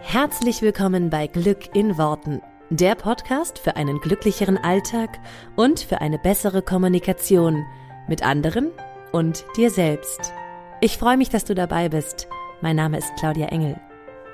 Herzlich 0.00 0.62
willkommen 0.62 1.10
bei 1.10 1.26
Glück 1.26 1.74
in 1.74 1.98
Worten, 1.98 2.40
der 2.70 2.94
Podcast 2.94 3.58
für 3.58 3.76
einen 3.76 4.00
glücklicheren 4.00 4.56
Alltag 4.56 5.18
und 5.56 5.80
für 5.80 6.00
eine 6.00 6.18
bessere 6.18 6.62
Kommunikation 6.62 7.66
mit 8.08 8.22
anderen 8.22 8.70
und 9.12 9.44
dir 9.56 9.70
selbst. 9.70 10.32
Ich 10.80 10.96
freue 10.96 11.16
mich, 11.16 11.28
dass 11.28 11.44
du 11.44 11.54
dabei 11.54 11.88
bist. 11.88 12.28
Mein 12.62 12.76
Name 12.76 12.98
ist 12.98 13.12
Claudia 13.18 13.48
Engel. 13.48 13.78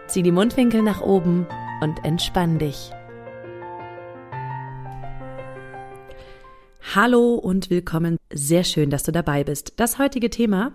Zieh 0.06 0.22
die 0.22 0.32
Mundwinkel 0.32 0.82
nach 0.82 1.00
oben 1.00 1.46
und 1.80 2.04
entspann 2.04 2.58
dich. 2.58 2.92
Hallo 6.94 7.34
und 7.34 7.70
willkommen. 7.70 8.18
Sehr 8.32 8.64
schön, 8.64 8.90
dass 8.90 9.02
du 9.02 9.12
dabei 9.12 9.42
bist. 9.42 9.72
Das 9.76 9.98
heutige 9.98 10.30
Thema 10.30 10.72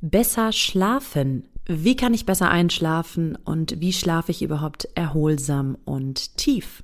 Besser 0.00 0.52
schlafen. 0.52 1.48
Wie 1.70 1.96
kann 1.96 2.14
ich 2.14 2.24
besser 2.24 2.50
einschlafen 2.50 3.36
und 3.36 3.78
wie 3.78 3.92
schlafe 3.92 4.30
ich 4.30 4.40
überhaupt 4.40 4.88
erholsam 4.94 5.76
und 5.84 6.38
tief? 6.38 6.82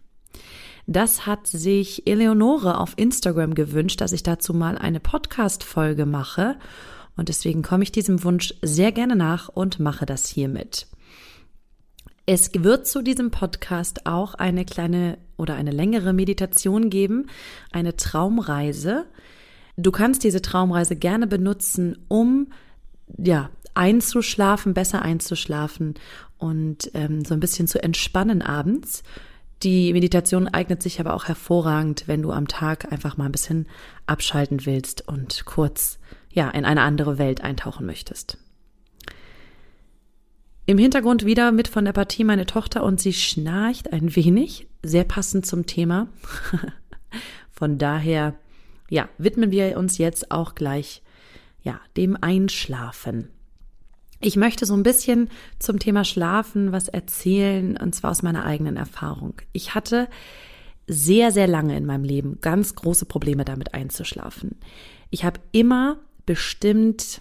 Das 0.86 1.24
hat 1.24 1.46
sich 1.46 2.06
Eleonore 2.06 2.78
auf 2.78 2.92
Instagram 2.96 3.54
gewünscht, 3.54 4.02
dass 4.02 4.12
ich 4.12 4.22
dazu 4.22 4.52
mal 4.52 4.76
eine 4.76 5.00
Podcast-Folge 5.00 6.04
mache. 6.04 6.56
Und 7.16 7.30
deswegen 7.30 7.62
komme 7.62 7.82
ich 7.82 7.92
diesem 7.92 8.22
Wunsch 8.24 8.52
sehr 8.60 8.92
gerne 8.92 9.16
nach 9.16 9.48
und 9.48 9.80
mache 9.80 10.04
das 10.04 10.28
hiermit. 10.28 10.86
Es 12.26 12.50
wird 12.52 12.86
zu 12.86 13.00
diesem 13.00 13.30
Podcast 13.30 14.04
auch 14.04 14.34
eine 14.34 14.66
kleine 14.66 15.16
oder 15.38 15.54
eine 15.54 15.70
längere 15.70 16.12
Meditation 16.12 16.90
geben, 16.90 17.30
eine 17.72 17.96
Traumreise. 17.96 19.06
Du 19.78 19.90
kannst 19.92 20.24
diese 20.24 20.42
Traumreise 20.42 20.94
gerne 20.94 21.26
benutzen, 21.26 22.04
um 22.08 22.48
ja, 23.16 23.48
einzuschlafen, 23.74 24.74
besser 24.74 25.02
einzuschlafen 25.02 25.94
und 26.38 26.90
ähm, 26.94 27.24
so 27.24 27.34
ein 27.34 27.40
bisschen 27.40 27.66
zu 27.66 27.82
entspannen 27.82 28.42
abends. 28.42 29.02
Die 29.62 29.92
Meditation 29.92 30.48
eignet 30.48 30.82
sich 30.82 31.00
aber 31.00 31.14
auch 31.14 31.24
hervorragend, 31.24 32.04
wenn 32.06 32.22
du 32.22 32.32
am 32.32 32.48
Tag 32.48 32.92
einfach 32.92 33.16
mal 33.16 33.26
ein 33.26 33.32
bisschen 33.32 33.66
abschalten 34.06 34.66
willst 34.66 35.08
und 35.08 35.44
kurz 35.46 35.98
ja 36.30 36.50
in 36.50 36.64
eine 36.64 36.82
andere 36.82 37.18
Welt 37.18 37.42
eintauchen 37.42 37.86
möchtest. 37.86 38.38
Im 40.66 40.78
Hintergrund 40.78 41.24
wieder 41.26 41.52
mit 41.52 41.68
von 41.68 41.84
der 41.84 41.92
Partie 41.92 42.24
meine 42.24 42.46
Tochter 42.46 42.84
und 42.84 42.98
sie 42.98 43.12
schnarcht 43.12 43.92
ein 43.92 44.16
wenig, 44.16 44.66
sehr 44.82 45.04
passend 45.04 45.46
zum 45.46 45.66
Thema. 45.66 46.08
von 47.50 47.78
daher, 47.78 48.34
ja, 48.88 49.08
widmen 49.18 49.50
wir 49.50 49.76
uns 49.76 49.98
jetzt 49.98 50.30
auch 50.30 50.54
gleich 50.54 51.02
ja, 51.62 51.80
dem 51.96 52.16
Einschlafen. 52.20 53.28
Ich 54.26 54.36
möchte 54.36 54.64
so 54.64 54.72
ein 54.72 54.82
bisschen 54.82 55.28
zum 55.58 55.78
Thema 55.78 56.02
Schlafen 56.02 56.72
was 56.72 56.88
erzählen, 56.88 57.76
und 57.76 57.94
zwar 57.94 58.10
aus 58.10 58.22
meiner 58.22 58.46
eigenen 58.46 58.78
Erfahrung. 58.78 59.34
Ich 59.52 59.74
hatte 59.74 60.08
sehr, 60.86 61.30
sehr 61.30 61.46
lange 61.46 61.76
in 61.76 61.84
meinem 61.84 62.04
Leben 62.04 62.40
ganz 62.40 62.74
große 62.74 63.04
Probleme 63.04 63.44
damit 63.44 63.74
einzuschlafen. 63.74 64.56
Ich 65.10 65.24
habe 65.24 65.40
immer 65.52 65.98
bestimmt 66.24 67.20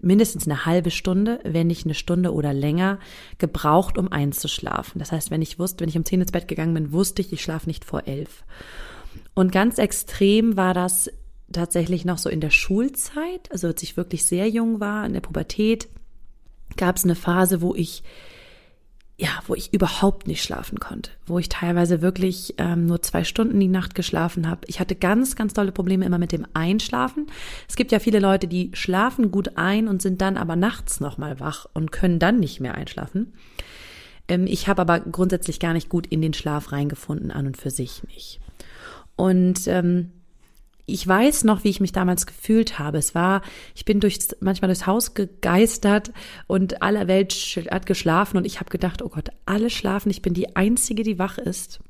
mindestens 0.00 0.46
eine 0.46 0.64
halbe 0.64 0.92
Stunde, 0.92 1.40
wenn 1.42 1.66
nicht 1.66 1.86
eine 1.86 1.94
Stunde 1.94 2.32
oder 2.32 2.54
länger, 2.54 3.00
gebraucht, 3.38 3.98
um 3.98 4.12
einzuschlafen. 4.12 5.00
Das 5.00 5.10
heißt, 5.10 5.32
wenn 5.32 5.42
ich 5.42 5.58
wusste, 5.58 5.80
wenn 5.80 5.88
ich 5.88 5.96
um 5.96 6.04
zehn 6.04 6.20
ins 6.20 6.30
Bett 6.30 6.46
gegangen 6.46 6.74
bin, 6.74 6.92
wusste 6.92 7.20
ich, 7.20 7.32
ich 7.32 7.42
schlafe 7.42 7.66
nicht 7.66 7.84
vor 7.84 8.06
elf. 8.06 8.44
Und 9.34 9.50
ganz 9.50 9.78
extrem 9.78 10.56
war 10.56 10.72
das 10.72 11.10
tatsächlich 11.50 12.04
noch 12.04 12.18
so 12.18 12.28
in 12.28 12.40
der 12.40 12.50
Schulzeit, 12.50 13.50
also 13.50 13.66
als 13.66 13.82
ich 13.82 13.96
wirklich 13.96 14.24
sehr 14.24 14.48
jung 14.48 14.78
war, 14.78 15.04
in 15.04 15.14
der 15.14 15.20
Pubertät, 15.20 15.88
gab 16.76 16.96
es 16.96 17.04
eine 17.04 17.14
Phase, 17.14 17.60
wo 17.60 17.74
ich 17.74 18.02
ja, 19.16 19.28
wo 19.46 19.54
ich 19.54 19.72
überhaupt 19.72 20.26
nicht 20.26 20.42
schlafen 20.42 20.80
konnte, 20.80 21.10
wo 21.26 21.38
ich 21.38 21.48
teilweise 21.48 22.02
wirklich 22.02 22.54
ähm, 22.58 22.86
nur 22.86 23.00
zwei 23.02 23.22
Stunden 23.22 23.60
die 23.60 23.68
Nacht 23.68 23.94
geschlafen 23.94 24.48
habe. 24.50 24.62
Ich 24.66 24.80
hatte 24.80 24.96
ganz, 24.96 25.36
ganz 25.36 25.54
tolle 25.54 25.70
Probleme 25.70 26.04
immer 26.04 26.18
mit 26.18 26.32
dem 26.32 26.46
Einschlafen. 26.52 27.28
Es 27.68 27.76
gibt 27.76 27.92
ja 27.92 28.00
viele 28.00 28.18
Leute, 28.18 28.48
die 28.48 28.72
schlafen 28.74 29.30
gut 29.30 29.56
ein 29.56 29.86
und 29.86 30.02
sind 30.02 30.20
dann 30.20 30.36
aber 30.36 30.56
nachts 30.56 30.98
nochmal 30.98 31.38
wach 31.38 31.66
und 31.74 31.92
können 31.92 32.18
dann 32.18 32.40
nicht 32.40 32.58
mehr 32.58 32.74
einschlafen. 32.74 33.34
Ähm, 34.26 34.48
ich 34.48 34.66
habe 34.66 34.82
aber 34.82 34.98
grundsätzlich 34.98 35.60
gar 35.60 35.74
nicht 35.74 35.88
gut 35.88 36.08
in 36.08 36.20
den 36.20 36.34
Schlaf 36.34 36.72
reingefunden, 36.72 37.30
an 37.30 37.46
und 37.46 37.56
für 37.56 37.70
sich 37.70 38.02
nicht. 38.04 38.40
Und 39.14 39.68
ähm, 39.68 40.10
ich 40.86 41.06
weiß 41.06 41.44
noch, 41.44 41.64
wie 41.64 41.70
ich 41.70 41.80
mich 41.80 41.92
damals 41.92 42.26
gefühlt 42.26 42.78
habe. 42.78 42.98
Es 42.98 43.14
war, 43.14 43.42
ich 43.74 43.84
bin 43.84 44.00
durch, 44.00 44.18
manchmal 44.40 44.68
durchs 44.68 44.86
Haus 44.86 45.14
gegeistert 45.14 46.12
und 46.46 46.82
aller 46.82 47.08
Welt 47.08 47.32
hat 47.70 47.86
geschlafen 47.86 48.36
und 48.36 48.44
ich 48.44 48.60
habe 48.60 48.70
gedacht, 48.70 49.02
oh 49.02 49.08
Gott, 49.08 49.30
alle 49.46 49.70
schlafen, 49.70 50.10
ich 50.10 50.22
bin 50.22 50.34
die 50.34 50.56
Einzige, 50.56 51.02
die 51.02 51.18
wach 51.18 51.38
ist. 51.38 51.80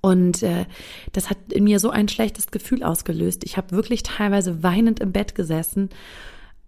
Und 0.00 0.42
äh, 0.42 0.64
das 1.12 1.28
hat 1.28 1.52
in 1.52 1.64
mir 1.64 1.80
so 1.80 1.90
ein 1.90 2.08
schlechtes 2.08 2.50
Gefühl 2.50 2.82
ausgelöst. 2.82 3.44
Ich 3.44 3.56
habe 3.56 3.72
wirklich 3.72 4.04
teilweise 4.04 4.62
weinend 4.62 5.00
im 5.00 5.12
Bett 5.12 5.34
gesessen, 5.34 5.90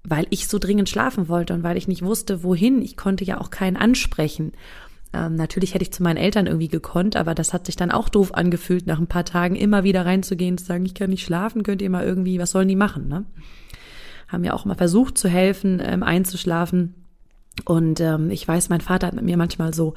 weil 0.03 0.27
ich 0.31 0.49
so 0.49 0.59
dringend 0.59 0.89
schlafen 0.89 1.29
wollte 1.29 1.55
und 1.55 1.62
weil 1.62 1.77
ich 1.77 1.89
nicht 1.89 2.03
wusste, 2.03 2.43
wohin. 2.43 2.83
Ich 2.83 2.97
konnte 2.97 3.25
ja 3.25 3.41
auch 3.41 3.50
keinen 3.50 3.77
ansprechen. 3.77 4.53
Ähm, 5.12 5.34
natürlich 5.34 5.75
hätte 5.75 5.82
ich 5.82 5.93
zu 5.93 6.03
meinen 6.03 6.16
Eltern 6.16 6.47
irgendwie 6.47 6.69
gekonnt, 6.69 7.16
aber 7.16 7.34
das 7.34 7.53
hat 7.53 7.66
sich 7.66 7.76
dann 7.76 7.91
auch 7.91 8.09
doof 8.09 8.34
angefühlt, 8.34 8.87
nach 8.87 9.00
ein 9.00 9.09
paar 9.09 9.25
Tagen 9.25 9.56
immer 9.56 9.82
wieder 9.82 10.06
reinzugehen, 10.06 10.56
zu 10.56 10.65
sagen, 10.65 10.87
ich 10.87 10.94
kann 10.94 11.10
nicht 11.10 11.25
schlafen, 11.25 11.62
könnt 11.62 11.82
ihr 11.82 11.91
mal 11.91 12.04
irgendwie, 12.04 12.38
was 12.38 12.53
sollen 12.53 12.69
die 12.69 12.76
machen, 12.76 13.09
ne? 13.09 13.25
Haben 14.28 14.44
ja 14.44 14.53
auch 14.53 14.65
mal 14.65 14.76
versucht 14.76 15.19
zu 15.19 15.28
helfen, 15.28 15.82
ähm, 15.84 16.04
einzuschlafen. 16.04 16.94
Und 17.65 17.99
ähm, 17.99 18.31
ich 18.31 18.47
weiß, 18.47 18.69
mein 18.69 18.81
Vater 18.81 19.09
hat 19.09 19.15
mit 19.15 19.25
mir 19.25 19.37
manchmal 19.37 19.75
so, 19.75 19.94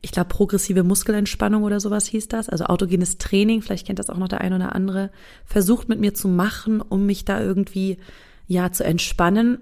ich 0.00 0.12
glaube, 0.12 0.28
progressive 0.28 0.84
Muskelentspannung 0.84 1.64
oder 1.64 1.80
sowas 1.80 2.06
hieß 2.06 2.28
das, 2.28 2.48
also 2.48 2.64
autogenes 2.64 3.18
Training, 3.18 3.62
vielleicht 3.62 3.86
kennt 3.86 3.98
das 3.98 4.10
auch 4.10 4.18
noch 4.18 4.28
der 4.28 4.40
ein 4.40 4.52
oder 4.52 4.74
andere, 4.74 5.10
versucht 5.44 5.88
mit 5.88 5.98
mir 5.98 6.14
zu 6.14 6.28
machen, 6.28 6.80
um 6.80 7.06
mich 7.06 7.24
da 7.24 7.40
irgendwie 7.40 7.98
ja 8.46 8.70
zu 8.70 8.84
entspannen. 8.84 9.58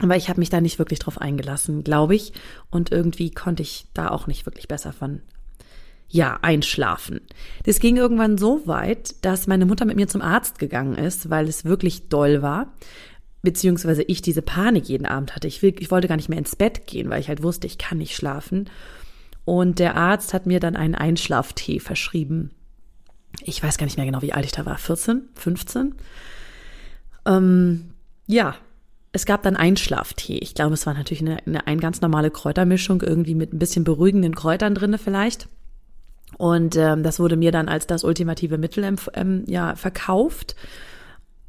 Aber 0.00 0.16
ich 0.16 0.28
habe 0.28 0.40
mich 0.40 0.50
da 0.50 0.60
nicht 0.60 0.78
wirklich 0.78 0.98
drauf 0.98 1.20
eingelassen, 1.20 1.82
glaube 1.82 2.14
ich. 2.14 2.32
Und 2.70 2.92
irgendwie 2.92 3.30
konnte 3.30 3.62
ich 3.62 3.86
da 3.94 4.08
auch 4.08 4.26
nicht 4.26 4.44
wirklich 4.44 4.68
besser 4.68 4.92
von, 4.92 5.22
ja, 6.08 6.38
einschlafen. 6.42 7.20
Das 7.64 7.80
ging 7.80 7.96
irgendwann 7.96 8.38
so 8.38 8.66
weit, 8.66 9.14
dass 9.24 9.46
meine 9.46 9.66
Mutter 9.66 9.84
mit 9.84 9.96
mir 9.96 10.06
zum 10.06 10.22
Arzt 10.22 10.58
gegangen 10.58 10.96
ist, 10.96 11.30
weil 11.30 11.48
es 11.48 11.64
wirklich 11.64 12.08
doll 12.08 12.42
war. 12.42 12.72
Beziehungsweise 13.42 14.02
ich 14.02 14.22
diese 14.22 14.42
Panik 14.42 14.88
jeden 14.88 15.06
Abend 15.06 15.34
hatte. 15.34 15.48
Ich, 15.48 15.62
will, 15.62 15.74
ich 15.78 15.90
wollte 15.90 16.08
gar 16.08 16.16
nicht 16.16 16.28
mehr 16.28 16.38
ins 16.38 16.56
Bett 16.56 16.86
gehen, 16.86 17.10
weil 17.10 17.20
ich 17.20 17.28
halt 17.28 17.42
wusste, 17.42 17.66
ich 17.66 17.78
kann 17.78 17.98
nicht 17.98 18.14
schlafen. 18.14 18.68
Und 19.44 19.78
der 19.78 19.96
Arzt 19.96 20.34
hat 20.34 20.46
mir 20.46 20.60
dann 20.60 20.76
einen 20.76 20.94
Einschlaftee 20.94 21.80
verschrieben. 21.80 22.50
Ich 23.42 23.62
weiß 23.62 23.78
gar 23.78 23.86
nicht 23.86 23.96
mehr 23.96 24.06
genau, 24.06 24.22
wie 24.22 24.32
alt 24.32 24.44
ich 24.44 24.52
da 24.52 24.66
war. 24.66 24.78
14, 24.78 25.28
15? 25.34 25.94
Ähm, 27.26 27.90
ja, 28.26 28.56
es 29.16 29.24
gab 29.24 29.42
dann 29.42 29.56
Einschlaftee. 29.56 30.36
Ich 30.36 30.54
glaube, 30.54 30.74
es 30.74 30.84
war 30.84 30.92
natürlich 30.92 31.22
eine, 31.22 31.38
eine, 31.46 31.66
eine 31.66 31.80
ganz 31.80 32.02
normale 32.02 32.30
Kräutermischung, 32.30 33.00
irgendwie 33.00 33.34
mit 33.34 33.50
ein 33.50 33.58
bisschen 33.58 33.82
beruhigenden 33.82 34.34
Kräutern 34.34 34.74
drinne 34.74 34.98
vielleicht. 34.98 35.48
Und 36.36 36.76
ähm, 36.76 37.02
das 37.02 37.18
wurde 37.18 37.36
mir 37.36 37.50
dann 37.50 37.70
als 37.70 37.86
das 37.86 38.04
ultimative 38.04 38.58
Mittel 38.58 38.84
ähm, 39.14 39.44
ja, 39.46 39.74
verkauft, 39.74 40.54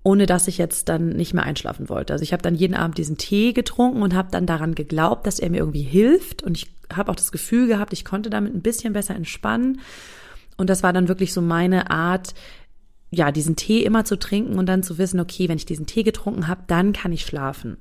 ohne 0.01 0.27
dass 0.27 0.47
ich 0.47 0.57
jetzt 0.57 0.87
dann 0.87 1.09
nicht 1.09 1.33
mehr 1.33 1.43
einschlafen 1.43 1.89
wollte. 1.89 2.13
Also 2.13 2.23
ich 2.23 2.31
habe 2.31 2.41
dann 2.41 2.55
jeden 2.55 2.73
Abend 2.73 2.97
diesen 2.97 3.17
Tee 3.17 3.51
getrunken 3.51 4.01
und 4.01 4.15
habe 4.15 4.29
dann 4.31 4.45
daran 4.45 4.73
geglaubt, 4.73 5.27
dass 5.27 5.39
er 5.39 5.49
mir 5.49 5.57
irgendwie 5.57 5.81
hilft. 5.81 6.43
Und 6.43 6.55
ich 6.55 6.71
habe 6.93 7.11
auch 7.11 7.17
das 7.17 7.33
Gefühl 7.33 7.67
gehabt, 7.67 7.91
ich 7.91 8.05
konnte 8.05 8.29
damit 8.29 8.55
ein 8.55 8.61
bisschen 8.61 8.93
besser 8.93 9.13
entspannen. 9.13 9.81
Und 10.55 10.69
das 10.69 10.83
war 10.83 10.93
dann 10.93 11.09
wirklich 11.09 11.33
so 11.33 11.41
meine 11.41 11.91
Art, 11.91 12.33
ja, 13.09 13.31
diesen 13.31 13.55
Tee 13.55 13.83
immer 13.83 14.05
zu 14.05 14.17
trinken 14.17 14.59
und 14.59 14.65
dann 14.65 14.83
zu 14.83 14.97
wissen, 14.97 15.19
okay, 15.19 15.47
wenn 15.47 15.57
ich 15.57 15.65
diesen 15.65 15.85
Tee 15.85 16.03
getrunken 16.03 16.47
habe, 16.47 16.63
dann 16.67 16.93
kann 16.93 17.11
ich 17.11 17.25
schlafen. 17.25 17.77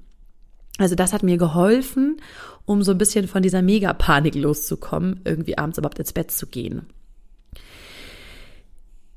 Also 0.79 0.95
das 0.95 1.13
hat 1.13 1.23
mir 1.23 1.39
geholfen, 1.39 2.21
um 2.65 2.83
so 2.83 2.93
ein 2.93 2.99
bisschen 2.99 3.27
von 3.29 3.43
dieser 3.43 3.63
Megapanik 3.63 4.34
loszukommen, 4.34 5.21
irgendwie 5.25 5.59
abends 5.59 5.78
überhaupt 5.78 5.99
ins 5.99 6.13
Bett 6.13 6.31
zu 6.31 6.47
gehen. 6.47 6.87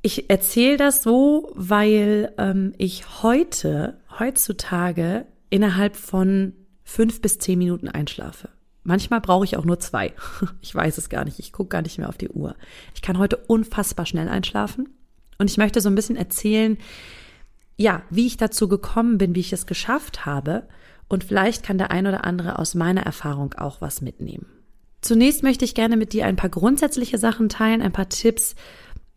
Ich 0.01 0.29
erzähle 0.29 0.77
das 0.77 1.03
so, 1.03 1.51
weil 1.55 2.33
ähm, 2.37 2.73
ich 2.77 3.21
heute, 3.21 3.99
heutzutage, 4.17 5.25
innerhalb 5.49 5.97
von 5.97 6.53
fünf 6.83 7.21
bis 7.21 7.37
zehn 7.37 7.59
Minuten 7.59 7.89
einschlafe. 7.89 8.49
Manchmal 8.83 9.19
brauche 9.19 9.43
ich 9.43 9.57
auch 9.57 9.65
nur 9.65 9.79
zwei. 9.79 10.13
Ich 10.61 10.73
weiß 10.73 10.97
es 10.97 11.09
gar 11.09 11.25
nicht. 11.25 11.39
Ich 11.39 11.51
gucke 11.51 11.69
gar 11.69 11.81
nicht 11.81 11.97
mehr 11.97 12.07
auf 12.07 12.17
die 12.17 12.29
Uhr. 12.29 12.55
Ich 12.95 13.01
kann 13.01 13.17
heute 13.17 13.35
unfassbar 13.35 14.05
schnell 14.05 14.29
einschlafen. 14.29 14.87
Und 15.39 15.49
ich 15.49 15.57
möchte 15.57 15.81
so 15.81 15.89
ein 15.89 15.95
bisschen 15.95 16.17
erzählen, 16.17 16.77
ja, 17.77 18.03
wie 18.09 18.27
ich 18.27 18.37
dazu 18.37 18.67
gekommen 18.67 19.17
bin, 19.17 19.33
wie 19.35 19.39
ich 19.39 19.53
es 19.53 19.65
geschafft 19.65 20.25
habe. 20.25 20.67
Und 21.07 21.23
vielleicht 21.23 21.63
kann 21.63 21.77
der 21.77 21.91
ein 21.91 22.05
oder 22.05 22.25
andere 22.25 22.59
aus 22.59 22.75
meiner 22.75 23.01
Erfahrung 23.01 23.53
auch 23.53 23.81
was 23.81 24.01
mitnehmen. 24.01 24.45
Zunächst 25.01 25.43
möchte 25.43 25.63
ich 25.63 25.75
gerne 25.75 25.95
mit 25.95 26.11
dir 26.11 26.25
ein 26.25 26.35
paar 26.35 26.49
grundsätzliche 26.49 27.17
Sachen 27.17 27.47
teilen, 27.47 27.81
ein 27.81 27.93
paar 27.93 28.09
Tipps, 28.09 28.55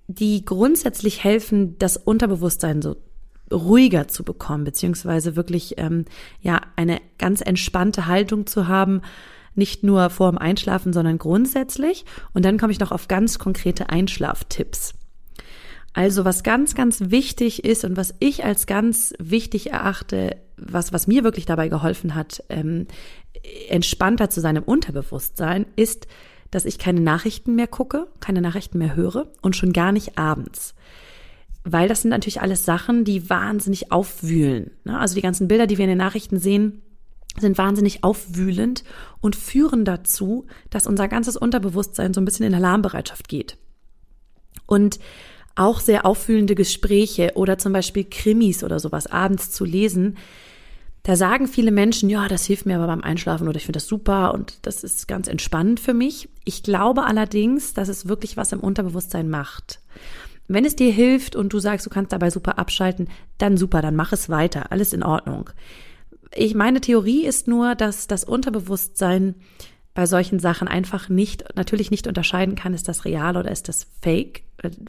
die 0.07 0.45
grundsätzlich 0.45 1.25
helfen, 1.25 1.77
das 1.79 1.97
Unterbewusstsein 1.97 2.83
so 2.83 2.97
ruhiger 3.53 4.07
zu 4.07 4.23
bekommen, 4.23 4.63
beziehungsweise 4.63 5.35
wirklich 5.35 5.75
ähm, 5.79 6.05
ja 6.41 6.61
eine 6.77 7.01
ganz 7.19 7.41
entspannte 7.41 8.07
Haltung 8.07 8.47
zu 8.47 8.69
haben, 8.69 9.03
nicht 9.55 9.83
nur 9.83 10.09
vor 10.09 10.31
dem 10.31 10.39
Einschlafen, 10.39 10.93
sondern 10.93 11.19
grundsätzlich. 11.19 12.05
Und 12.33 12.45
dann 12.45 12.59
komme 12.59 12.73
ich 12.73 12.81
noch 12.81 12.93
auf 12.93 13.09
ganz 13.09 13.41
konkrete 13.41 13.91
Einschlaftipps. 13.91 14.95
Also 15.95 16.25
was 16.25 16.43
ganz, 16.43 16.75
ganz 16.75 17.11
wichtig 17.11 17.65
ist 17.65 17.85
und 17.85 17.97
was 17.97 18.15
ich 18.19 18.45
als 18.45 18.67
ganz 18.67 19.13
wichtig 19.19 19.73
erachte, 19.73 20.37
was, 20.57 20.93
was 20.93 21.07
mir 21.07 21.23
wirklich 21.23 21.45
dabei 21.45 21.69
geholfen 21.69 22.15
hat, 22.15 22.43
ähm, 22.49 22.87
entspannter 23.69 24.31
zu 24.31 24.41
seinem 24.41 24.63
Unterbewusstsein, 24.63 25.67
ist, 25.77 26.07
dass 26.51 26.65
ich 26.65 26.79
keine 26.79 27.01
Nachrichten 27.01 27.55
mehr 27.55 27.67
gucke, 27.67 28.09
keine 28.21 28.41
Nachrichten 28.41 28.79
mehr 28.79 28.95
höre 28.95 29.33
und 29.43 29.57
schon 29.57 29.73
gar 29.73 29.93
nicht 29.93 30.19
abends. 30.19 30.75
Weil 31.65 31.89
das 31.89 32.03
sind 32.03 32.11
natürlich 32.11 32.41
alles 32.41 32.65
Sachen, 32.65 33.05
die 33.05 33.29
wahnsinnig 33.29 33.93
aufwühlen. 33.93 34.73
Ne? 34.85 34.99
Also 34.99 35.15
die 35.15 35.23
ganzen 35.23 35.49
Bilder, 35.49 35.67
die 35.67 35.79
wir 35.79 35.85
in 35.85 35.91
den 35.91 35.99
Nachrichten 35.99 36.39
sehen, 36.39 36.83
sind 37.39 37.57
wahnsinnig 37.57 38.05
aufwühlend 38.05 38.85
und 39.21 39.37
führen 39.37 39.85
dazu, 39.85 40.47
dass 40.71 40.87
unser 40.87 41.09
ganzes 41.09 41.37
Unterbewusstsein 41.37 42.13
so 42.13 42.21
ein 42.21 42.25
bisschen 42.25 42.47
in 42.47 42.55
Alarmbereitschaft 42.55 43.29
geht. 43.29 43.57
Und 44.67 44.99
auch 45.55 45.81
sehr 45.81 46.07
aufwühlende 46.07 46.55
Gespräche 46.55 47.33
oder 47.35 47.59
zum 47.59 47.73
Beispiel 47.73 48.05
Krimis 48.05 48.65
oder 48.65 48.81
sowas 48.81 49.07
abends 49.07 49.51
zu 49.51 49.65
lesen, 49.65 50.17
da 51.03 51.17
sagen 51.17 51.49
viele 51.49 51.73
Menschen, 51.73 52.09
ja, 52.09 52.29
das 52.29 52.45
hilft 52.45 52.65
mir 52.65 52.77
aber 52.77 52.87
beim 52.87 53.03
Einschlafen 53.03 53.49
oder 53.49 53.57
ich 53.57 53.65
finde 53.65 53.79
das 53.79 53.89
super 53.89 54.33
und 54.35 54.59
das 54.63 54.85
ist 54.85 55.09
ganz 55.09 55.27
entspannend 55.27 55.81
für 55.81 55.95
mich. 55.95 56.29
Ich 56.45 56.63
glaube 56.63 57.05
allerdings, 57.05 57.75
dass 57.75 57.89
es 57.89 58.07
wirklich 58.07 58.37
was 58.37 58.53
im 58.53 58.61
Unterbewusstsein 58.61 59.29
macht. 59.29 59.81
Wenn 60.47 60.65
es 60.65 60.77
dir 60.77 60.93
hilft 60.93 61.35
und 61.35 61.53
du 61.53 61.59
sagst, 61.59 61.87
du 61.87 61.91
kannst 61.91 62.13
dabei 62.13 62.31
super 62.31 62.59
abschalten, 62.59 63.09
dann 63.39 63.57
super, 63.57 63.83
dann 63.83 63.97
mach 63.97 64.13
es 64.13 64.29
weiter, 64.29 64.71
alles 64.71 64.93
in 64.93 65.03
Ordnung. 65.03 65.51
Ich 66.35 66.55
meine 66.55 66.81
Theorie 66.81 67.27
ist 67.27 67.49
nur, 67.49 67.75
dass 67.75 68.07
das 68.07 68.23
Unterbewusstsein 68.25 69.35
bei 69.95 70.07
solchen 70.07 70.39
Sachen 70.39 70.69
einfach 70.69 71.09
nicht, 71.09 71.45
natürlich 71.55 71.91
nicht 71.91 72.07
unterscheiden 72.07 72.55
kann, 72.55 72.75
ist 72.75 72.89
das 72.89 73.05
real 73.05 73.37
oder 73.37 73.51
ist 73.51 73.69
das 73.69 73.87
fake, 74.01 74.45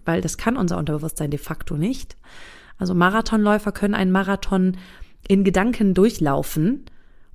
weil 0.05 0.21
das 0.21 0.37
kann 0.37 0.55
unser 0.55 0.77
Unterbewusstsein 0.77 1.31
de 1.31 1.39
facto 1.39 1.75
nicht. 1.75 2.15
Also 2.77 2.93
Marathonläufer 2.93 3.71
können 3.71 3.95
einen 3.95 4.11
Marathon 4.11 4.77
in 5.27 5.43
Gedanken 5.43 5.93
durchlaufen 5.93 6.85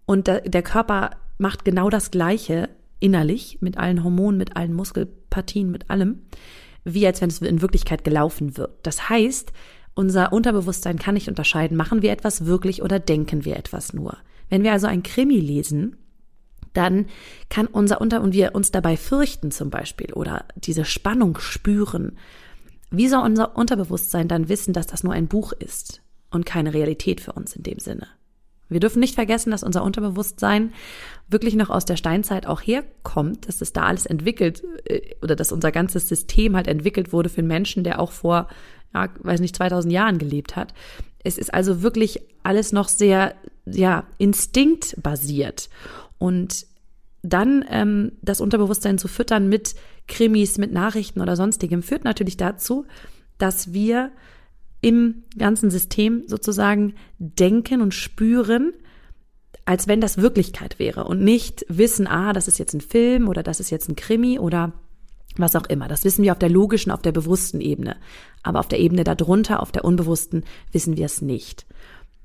und 0.07 0.27
der 0.27 0.63
Körper 0.63 1.11
macht 1.37 1.65
genau 1.65 1.91
das 1.91 2.11
Gleiche 2.11 2.69
innerlich 3.01 3.59
mit 3.61 3.79
allen 3.79 4.03
Hormonen, 4.03 4.39
mit 4.39 4.57
allen 4.57 4.73
Muskelpartien, 4.73 5.71
mit 5.71 5.91
allem, 5.91 6.23
wie 6.85 7.07
als 7.07 7.21
wenn 7.21 7.29
es 7.29 7.41
in 7.41 7.61
Wirklichkeit 7.61 8.03
gelaufen 8.03 8.57
wird. 8.57 8.79
Das 8.83 9.09
heißt, 9.09 9.53
unser 9.95 10.33
Unterbewusstsein 10.33 10.99
kann 10.99 11.15
nicht 11.15 11.29
unterscheiden, 11.29 11.77
machen 11.77 12.03
wir 12.03 12.13
etwas 12.13 12.47
wirklich 12.47 12.83
oder 12.83 12.99
denken 12.99 13.45
wir 13.45 13.57
etwas 13.57 13.93
nur. 13.93 14.17
Wenn 14.49 14.63
wir 14.63 14.73
also 14.73 14.87
ein 14.87 15.03
Krimi 15.03 15.39
lesen, 15.39 15.97
dann 16.73 17.07
kann 17.49 17.67
unser 17.67 18.01
Unter 18.01 18.21
und 18.21 18.33
wir 18.33 18.55
uns 18.55 18.71
dabei 18.71 18.97
fürchten 18.97 19.51
zum 19.51 19.71
Beispiel 19.71 20.13
oder 20.13 20.45
diese 20.57 20.85
Spannung 20.85 21.39
spüren. 21.39 22.19
Wie 22.91 23.09
soll 23.09 23.25
unser 23.25 23.57
Unterbewusstsein 23.57 24.29
dann 24.29 24.49
wissen, 24.49 24.73
dass 24.73 24.87
das 24.87 25.05
nur 25.05 25.13
ein 25.13 25.29
Buch 25.29 25.53
ist 25.53 26.03
und 26.31 26.47
keine 26.47 26.75
Realität 26.75 27.21
für 27.21 27.33
uns 27.33 27.55
in 27.55 27.63
dem 27.63 27.79
Sinne? 27.79 28.07
Wir 28.69 28.81
dürfen 28.81 29.01
nicht 29.01 29.15
vergessen, 29.15 29.51
dass 29.51 29.63
unser 29.63 29.83
Unterbewusstsein 29.83 30.73
wirklich 31.29 31.55
noch 31.55 31.71
aus 31.71 31.85
der 31.85 31.97
Steinzeit 31.97 32.47
auch 32.47 32.61
herkommt, 32.61 33.49
dass 33.49 33.61
es 33.61 33.73
da 33.73 33.85
alles 33.85 34.07
entwickelt 34.07 34.63
äh, 34.85 35.15
oder 35.23 35.37
dass 35.37 35.53
unser 35.53 35.73
ganzes 35.73 36.09
System 36.09 36.55
halt 36.55 36.69
entwickelt 36.69 37.13
wurde 37.13 37.29
für 37.29 37.39
einen 37.39 37.49
Menschen, 37.49 37.85
der 37.85 37.99
auch 37.99 38.13
vor, 38.13 38.49
ja, 38.95 39.09
weiß 39.21 39.41
nicht, 39.41 39.57
2000 39.57 39.93
Jahren 39.93 40.19
gelebt 40.19 40.57
hat. 40.57 40.75
Es 41.25 41.39
ist 41.39 41.53
also 41.53 41.83
wirklich 41.83 42.21
alles 42.43 42.73
noch 42.73 42.89
sehr, 42.89 43.35
ja, 43.67 44.05
instinktbasiert. 44.19 45.69
Und 46.19 46.67
dann 47.23 47.65
ähm, 47.69 48.13
das 48.23 48.41
Unterbewusstsein 48.41 48.99
zu 48.99 49.09
füttern 49.09 49.49
mit 49.49 49.75
Krimis, 50.07 50.59
mit 50.59 50.73
Nachrichten 50.73 51.21
oder 51.21 51.37
sonstigem, 51.37 51.83
führt 51.83 52.05
natürlich 52.05 52.37
dazu, 52.37 52.87
dass 53.39 53.73
wir 53.73 54.11
im 54.81 55.25
ganzen 55.37 55.71
System 55.71 56.25
sozusagen 56.27 56.95
denken 57.19 57.81
und 57.81 57.95
spüren, 57.95 58.73
als 59.65 59.87
wenn 59.87 60.01
das 60.01 60.19
Wirklichkeit 60.19 60.79
wäre 60.79 61.05
und 61.05 61.23
nicht 61.23 61.67
wissen, 61.69 62.07
ah, 62.07 62.33
das 62.33 62.49
ist 62.49 62.59
jetzt 62.59 62.75
ein 62.75 62.81
Film 62.81 63.29
oder 63.29 63.43
das 63.43 63.61
ist 63.61 63.71
jetzt 63.71 63.89
ein 63.89 63.97
Krimi 63.97 64.39
oder 64.39 64.73
was 65.37 65.57
auch 65.57 65.67
immer. 65.67 65.89
Das 65.89 66.05
wissen 66.05 66.25
wir 66.25 66.33
auf 66.33 66.39
der 66.39 66.49
logischen, 66.49 66.91
auf 66.91 67.03
der 67.03 67.13
bewussten 67.13 67.61
Ebene. 67.61 67.97
Aber 68.43 68.61
auf 68.61 68.69
der 68.69 68.81
Ebene 68.81 69.05
darunter, 69.05 69.61
auf 69.61 69.71
der 69.71 69.85
unbewussten, 69.85 70.45
wissen 70.73 70.97
wir 70.97 71.07
es 71.07 71.21
nicht. 71.21 71.67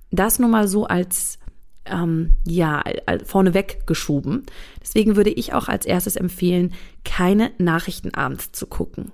Das 0.09 0.39
nun 0.39 0.51
mal 0.51 0.67
so 0.67 0.85
als 0.85 1.37
ähm, 1.85 2.35
ja, 2.45 2.83
vorneweg 3.25 3.85
geschoben. 3.87 4.43
Deswegen 4.81 5.15
würde 5.15 5.29
ich 5.29 5.53
auch 5.53 5.67
als 5.67 5.85
erstes 5.85 6.15
empfehlen, 6.15 6.73
keine 7.03 7.51
Nachrichten 7.57 8.13
abends 8.13 8.51
zu 8.51 8.67
gucken. 8.67 9.11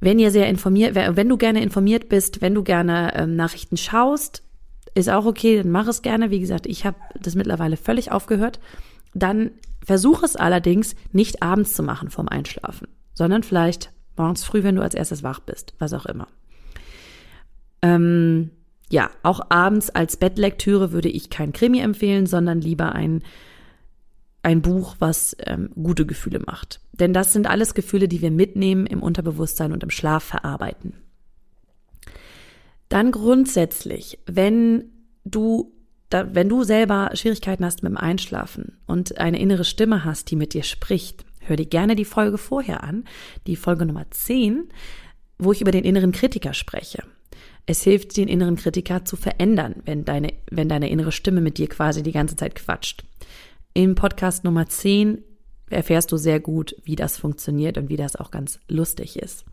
Wenn 0.00 0.18
ihr 0.18 0.30
sehr 0.30 0.48
informiert, 0.48 0.94
wenn 0.94 1.28
du 1.28 1.36
gerne 1.36 1.62
informiert 1.62 2.08
bist, 2.08 2.42
wenn 2.42 2.54
du 2.54 2.62
gerne 2.62 3.12
ähm, 3.14 3.34
Nachrichten 3.34 3.76
schaust, 3.76 4.42
ist 4.94 5.10
auch 5.10 5.26
okay, 5.26 5.58
dann 5.58 5.70
mach 5.70 5.86
es 5.86 6.02
gerne. 6.02 6.30
Wie 6.30 6.40
gesagt, 6.40 6.66
ich 6.66 6.84
habe 6.84 6.96
das 7.20 7.34
mittlerweile 7.34 7.76
völlig 7.76 8.12
aufgehört. 8.12 8.60
Dann 9.14 9.50
versuch 9.84 10.22
es 10.22 10.36
allerdings 10.36 10.96
nicht 11.12 11.42
abends 11.42 11.74
zu 11.74 11.82
machen 11.82 12.10
vorm 12.10 12.28
Einschlafen, 12.28 12.88
sondern 13.14 13.42
vielleicht 13.42 13.92
morgens 14.16 14.44
früh, 14.44 14.62
wenn 14.62 14.76
du 14.76 14.82
als 14.82 14.94
erstes 14.94 15.22
wach 15.22 15.40
bist, 15.40 15.74
was 15.78 15.92
auch 15.92 16.06
immer. 16.06 16.28
Ähm, 17.82 18.50
ja, 18.90 19.10
auch 19.22 19.40
abends 19.48 19.90
als 19.90 20.16
Bettlektüre 20.16 20.92
würde 20.92 21.08
ich 21.08 21.30
kein 21.30 21.52
Krimi 21.52 21.80
empfehlen, 21.80 22.26
sondern 22.26 22.60
lieber 22.60 22.94
ein, 22.94 23.22
ein 24.42 24.62
Buch, 24.62 24.96
was 25.00 25.36
ähm, 25.40 25.70
gute 25.74 26.06
Gefühle 26.06 26.40
macht. 26.40 26.80
Denn 26.92 27.12
das 27.12 27.32
sind 27.32 27.48
alles 27.48 27.74
Gefühle, 27.74 28.06
die 28.06 28.22
wir 28.22 28.30
mitnehmen 28.30 28.86
im 28.86 29.02
Unterbewusstsein 29.02 29.72
und 29.72 29.82
im 29.82 29.90
Schlaf 29.90 30.22
verarbeiten. 30.22 30.94
Dann 32.88 33.10
grundsätzlich, 33.10 34.20
wenn 34.26 34.92
du 35.24 35.72
da, 36.08 36.32
wenn 36.34 36.48
du 36.48 36.62
selber 36.62 37.10
Schwierigkeiten 37.14 37.64
hast 37.64 37.82
mit 37.82 37.90
dem 37.90 37.96
Einschlafen 37.96 38.78
und 38.86 39.18
eine 39.18 39.40
innere 39.40 39.64
Stimme 39.64 40.04
hast, 40.04 40.30
die 40.30 40.36
mit 40.36 40.54
dir 40.54 40.62
spricht, 40.62 41.24
hör 41.40 41.56
dir 41.56 41.66
gerne 41.66 41.96
die 41.96 42.04
Folge 42.04 42.38
vorher 42.38 42.84
an, 42.84 43.04
die 43.48 43.56
Folge 43.56 43.86
Nummer 43.86 44.08
10, 44.08 44.68
wo 45.38 45.50
ich 45.50 45.60
über 45.60 45.72
den 45.72 45.84
inneren 45.84 46.12
Kritiker 46.12 46.54
spreche. 46.54 47.02
Es 47.66 47.82
hilft, 47.82 48.16
den 48.16 48.28
inneren 48.28 48.56
Kritiker 48.56 49.04
zu 49.04 49.16
verändern, 49.16 49.76
wenn 49.84 50.04
deine, 50.04 50.32
wenn 50.50 50.68
deine 50.68 50.88
innere 50.88 51.10
Stimme 51.10 51.40
mit 51.40 51.58
dir 51.58 51.68
quasi 51.68 52.02
die 52.02 52.12
ganze 52.12 52.36
Zeit 52.36 52.54
quatscht. 52.54 53.04
Im 53.74 53.96
Podcast 53.96 54.44
Nummer 54.44 54.68
10 54.68 55.22
erfährst 55.68 56.12
du 56.12 56.16
sehr 56.16 56.38
gut, 56.38 56.76
wie 56.84 56.96
das 56.96 57.18
funktioniert 57.18 57.76
und 57.76 57.88
wie 57.88 57.96
das 57.96 58.14
auch 58.14 58.30
ganz 58.30 58.60
lustig 58.68 59.18
ist. 59.18 59.44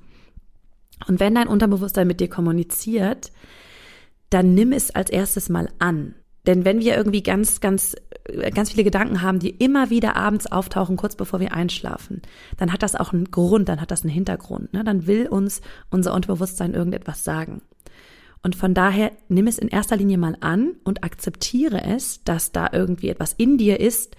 Und 1.07 1.19
wenn 1.19 1.35
dein 1.35 1.47
Unterbewusstsein 1.47 2.07
mit 2.07 2.19
dir 2.19 2.29
kommuniziert, 2.29 3.31
dann 4.29 4.53
nimm 4.53 4.71
es 4.71 4.91
als 4.91 5.09
erstes 5.09 5.49
mal 5.49 5.69
an. 5.79 6.15
Denn 6.45 6.65
wenn 6.65 6.79
wir 6.79 6.95
irgendwie 6.95 7.23
ganz, 7.23 7.61
ganz, 7.61 7.95
ganz 8.53 8.71
viele 8.71 8.83
Gedanken 8.83 9.21
haben, 9.21 9.39
die 9.39 9.49
immer 9.49 9.89
wieder 9.89 10.15
abends 10.15 10.51
auftauchen, 10.51 10.97
kurz 10.97 11.15
bevor 11.15 11.39
wir 11.39 11.53
einschlafen, 11.53 12.21
dann 12.57 12.71
hat 12.73 12.83
das 12.83 12.95
auch 12.95 13.13
einen 13.13 13.31
Grund, 13.31 13.69
dann 13.69 13.81
hat 13.81 13.91
das 13.91 14.03
einen 14.03 14.13
Hintergrund. 14.13 14.73
Ne? 14.73 14.83
Dann 14.83 15.07
will 15.07 15.27
uns 15.27 15.61
unser 15.89 16.13
Unterbewusstsein 16.13 16.73
irgendetwas 16.73 17.23
sagen. 17.23 17.61
Und 18.43 18.55
von 18.55 18.73
daher 18.73 19.11
nimm 19.29 19.47
es 19.47 19.57
in 19.57 19.69
erster 19.69 19.95
Linie 19.95 20.17
mal 20.17 20.37
an 20.41 20.73
und 20.83 21.03
akzeptiere 21.03 21.81
es, 21.83 22.23
dass 22.25 22.51
da 22.51 22.69
irgendwie 22.71 23.09
etwas 23.09 23.33
in 23.33 23.57
dir 23.57 23.79
ist, 23.79 24.15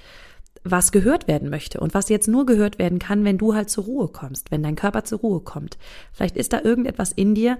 was 0.64 0.92
gehört 0.92 1.28
werden 1.28 1.50
möchte 1.50 1.78
und 1.78 1.92
was 1.92 2.08
jetzt 2.08 2.26
nur 2.26 2.46
gehört 2.46 2.78
werden 2.78 2.98
kann, 2.98 3.24
wenn 3.24 3.36
du 3.36 3.54
halt 3.54 3.68
zur 3.68 3.84
Ruhe 3.84 4.08
kommst, 4.08 4.50
wenn 4.50 4.62
dein 4.62 4.76
Körper 4.76 5.04
zur 5.04 5.18
Ruhe 5.18 5.40
kommt. 5.40 5.76
Vielleicht 6.12 6.38
ist 6.38 6.54
da 6.54 6.62
irgendetwas 6.62 7.12
in 7.12 7.34
dir, 7.34 7.58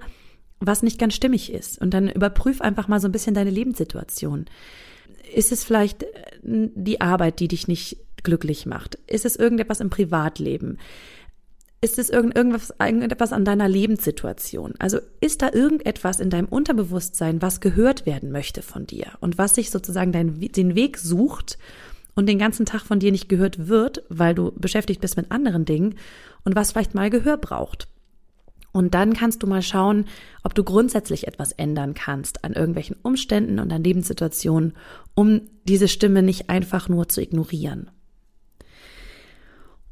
was 0.59 0.81
nicht 0.81 0.99
ganz 0.99 1.13
stimmig 1.13 1.53
ist. 1.53 1.79
Und 1.79 1.93
dann 1.93 2.09
überprüf 2.09 2.61
einfach 2.61 2.87
mal 2.87 2.99
so 2.99 3.07
ein 3.07 3.11
bisschen 3.11 3.35
deine 3.35 3.51
Lebenssituation. 3.51 4.45
Ist 5.33 5.51
es 5.51 5.63
vielleicht 5.63 6.03
äh, 6.03 6.07
die 6.41 6.99
Arbeit, 6.99 7.39
die 7.39 7.47
dich 7.47 7.67
nicht 7.67 7.97
glücklich 8.23 8.65
macht? 8.65 8.95
Ist 9.05 9.25
es 9.25 9.35
irgendetwas 9.35 9.81
im 9.81 9.91
Privatleben? 9.91 10.79
Ist 11.85 11.99
es 11.99 12.09
irgendwas, 12.09 12.73
irgendetwas 12.79 13.31
an 13.31 13.45
deiner 13.45 13.69
Lebenssituation? 13.69 14.73
Also 14.79 14.97
ist 15.21 15.43
da 15.43 15.53
irgendetwas 15.53 16.19
in 16.19 16.31
deinem 16.31 16.47
Unterbewusstsein, 16.47 17.43
was 17.43 17.61
gehört 17.61 18.07
werden 18.07 18.31
möchte 18.31 18.63
von 18.63 18.87
dir 18.87 19.11
und 19.19 19.37
was 19.37 19.53
sich 19.53 19.69
sozusagen 19.69 20.11
dein, 20.11 20.39
den 20.39 20.73
Weg 20.73 20.97
sucht 20.97 21.59
und 22.15 22.27
den 22.27 22.39
ganzen 22.39 22.65
Tag 22.65 22.81
von 22.81 22.97
dir 22.97 23.11
nicht 23.11 23.29
gehört 23.29 23.67
wird, 23.67 24.01
weil 24.09 24.33
du 24.33 24.51
beschäftigt 24.55 24.99
bist 24.99 25.15
mit 25.15 25.29
anderen 25.29 25.65
Dingen 25.65 25.93
und 26.43 26.55
was 26.55 26.71
vielleicht 26.71 26.95
mal 26.95 27.11
Gehör 27.11 27.37
braucht? 27.37 27.87
Und 28.71 28.95
dann 28.95 29.13
kannst 29.13 29.43
du 29.43 29.47
mal 29.47 29.61
schauen, 29.61 30.05
ob 30.41 30.55
du 30.55 30.63
grundsätzlich 30.63 31.27
etwas 31.27 31.51
ändern 31.51 31.93
kannst 31.93 32.43
an 32.43 32.53
irgendwelchen 32.53 32.95
Umständen 33.03 33.59
und 33.59 33.71
an 33.71 33.83
Lebenssituationen, 33.83 34.73
um 35.13 35.41
diese 35.65 35.87
Stimme 35.87 36.23
nicht 36.23 36.49
einfach 36.49 36.89
nur 36.89 37.07
zu 37.09 37.21
ignorieren. 37.21 37.91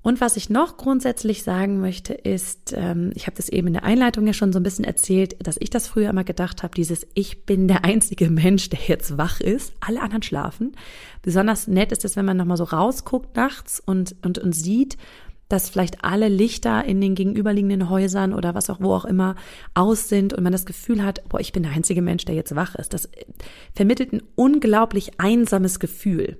Und 0.03 0.19
was 0.19 0.36
ich 0.36 0.50
noch 0.50 0.75
grundsätzlich 0.75 1.43
sagen 1.43 1.79
möchte, 1.79 2.13
ist, 2.13 2.74
ähm, 2.75 3.12
ich 3.15 3.25
habe 3.25 3.38
das 3.38 3.48
eben 3.48 3.67
in 3.67 3.74
der 3.74 3.86
Einleitung 3.86 4.27
ja 4.27 4.33
schon 4.33 4.51
so 4.51 4.60
ein 4.60 4.63
bisschen 4.63 4.83
erzählt, 4.83 5.38
dass 5.41 5.55
ich 5.57 5.69
das 5.69 5.88
früher 5.88 6.10
immer 6.10 6.25
gedacht 6.25 6.62
habe, 6.62 6.75
dieses 6.75 7.07
Ich 7.13 7.45
bin 7.45 7.69
der 7.69 7.86
einzige 7.86 8.29
Mensch, 8.29 8.69
der 8.69 8.81
jetzt 8.86 9.17
wach 9.17 9.39
ist, 9.39 9.74
alle 9.79 10.01
anderen 10.01 10.22
schlafen. 10.22 10.74
Besonders 11.22 11.67
nett 11.69 11.93
ist 11.93 12.03
es, 12.03 12.17
wenn 12.17 12.25
man 12.25 12.36
nochmal 12.36 12.57
so 12.57 12.65
rausguckt 12.65 13.38
nachts 13.38 13.79
und, 13.79 14.13
und, 14.24 14.39
und 14.39 14.53
sieht, 14.53 14.98
dass 15.48 15.69
vielleicht 15.69 16.03
alle 16.03 16.27
Lichter 16.27 16.83
in 16.83 17.00
den 17.00 17.15
gegenüberliegenden 17.15 17.89
Häusern 17.89 18.33
oder 18.33 18.55
was 18.55 18.69
auch 18.69 18.81
wo 18.81 18.93
auch 18.93 19.05
immer 19.05 19.36
aus 19.74 20.10
sind 20.10 20.33
und 20.33 20.43
man 20.43 20.51
das 20.51 20.65
Gefühl 20.65 21.01
hat, 21.01 21.24
boah, 21.29 21.39
ich 21.39 21.53
bin 21.53 21.63
der 21.63 21.72
einzige 21.72 22.01
Mensch, 22.01 22.25
der 22.25 22.36
jetzt 22.36 22.55
wach 22.55 22.75
ist. 22.75 22.93
Das 22.93 23.10
vermittelt 23.74 24.12
ein 24.12 24.24
unglaublich 24.36 25.19
einsames 25.19 25.79
Gefühl. 25.79 26.39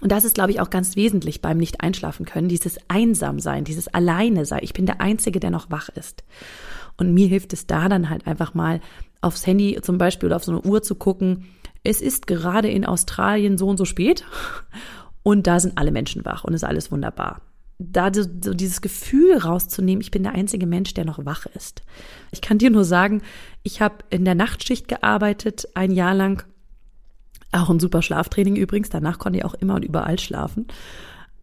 Und 0.00 0.10
das 0.12 0.24
ist, 0.24 0.34
glaube 0.34 0.50
ich, 0.50 0.60
auch 0.60 0.70
ganz 0.70 0.96
wesentlich 0.96 1.40
beim 1.40 1.58
nicht 1.58 1.80
einschlafen 1.80 2.26
können, 2.26 2.48
dieses 2.48 2.78
Einsamsein, 2.88 3.64
dieses 3.64 3.88
Alleine 3.88 4.44
sein. 4.44 4.60
Ich 4.62 4.72
bin 4.72 4.86
der 4.86 5.00
Einzige, 5.00 5.40
der 5.40 5.50
noch 5.50 5.70
wach 5.70 5.88
ist. 5.88 6.24
Und 6.96 7.14
mir 7.14 7.26
hilft 7.26 7.52
es 7.52 7.66
da 7.66 7.88
dann 7.88 8.10
halt 8.10 8.26
einfach 8.26 8.54
mal 8.54 8.80
aufs 9.20 9.46
Handy 9.46 9.78
zum 9.82 9.98
Beispiel 9.98 10.28
oder 10.28 10.36
auf 10.36 10.44
so 10.44 10.52
eine 10.52 10.62
Uhr 10.62 10.82
zu 10.82 10.94
gucken. 10.94 11.46
Es 11.82 12.00
ist 12.00 12.26
gerade 12.26 12.68
in 12.68 12.84
Australien 12.84 13.58
so 13.58 13.68
und 13.68 13.76
so 13.76 13.84
spät 13.84 14.24
und 15.22 15.46
da 15.46 15.60
sind 15.60 15.78
alle 15.78 15.90
Menschen 15.90 16.24
wach 16.24 16.44
und 16.44 16.54
ist 16.54 16.64
alles 16.64 16.92
wunderbar. 16.92 17.40
Da 17.78 18.14
so, 18.14 18.22
so 18.22 18.54
dieses 18.54 18.80
Gefühl 18.80 19.36
rauszunehmen, 19.36 20.00
ich 20.00 20.12
bin 20.12 20.22
der 20.22 20.34
einzige 20.34 20.66
Mensch, 20.66 20.94
der 20.94 21.04
noch 21.04 21.24
wach 21.24 21.46
ist. 21.54 21.82
Ich 22.30 22.40
kann 22.40 22.58
dir 22.58 22.70
nur 22.70 22.84
sagen, 22.84 23.22
ich 23.64 23.80
habe 23.80 23.96
in 24.10 24.24
der 24.24 24.36
Nachtschicht 24.36 24.86
gearbeitet, 24.86 25.68
ein 25.74 25.90
Jahr 25.90 26.14
lang 26.14 26.44
auch 27.54 27.70
ein 27.70 27.80
super 27.80 28.02
Schlaftraining 28.02 28.56
übrigens. 28.56 28.90
Danach 28.90 29.18
konnte 29.18 29.38
ich 29.38 29.44
auch 29.44 29.54
immer 29.54 29.74
und 29.74 29.84
überall 29.84 30.18
schlafen. 30.18 30.66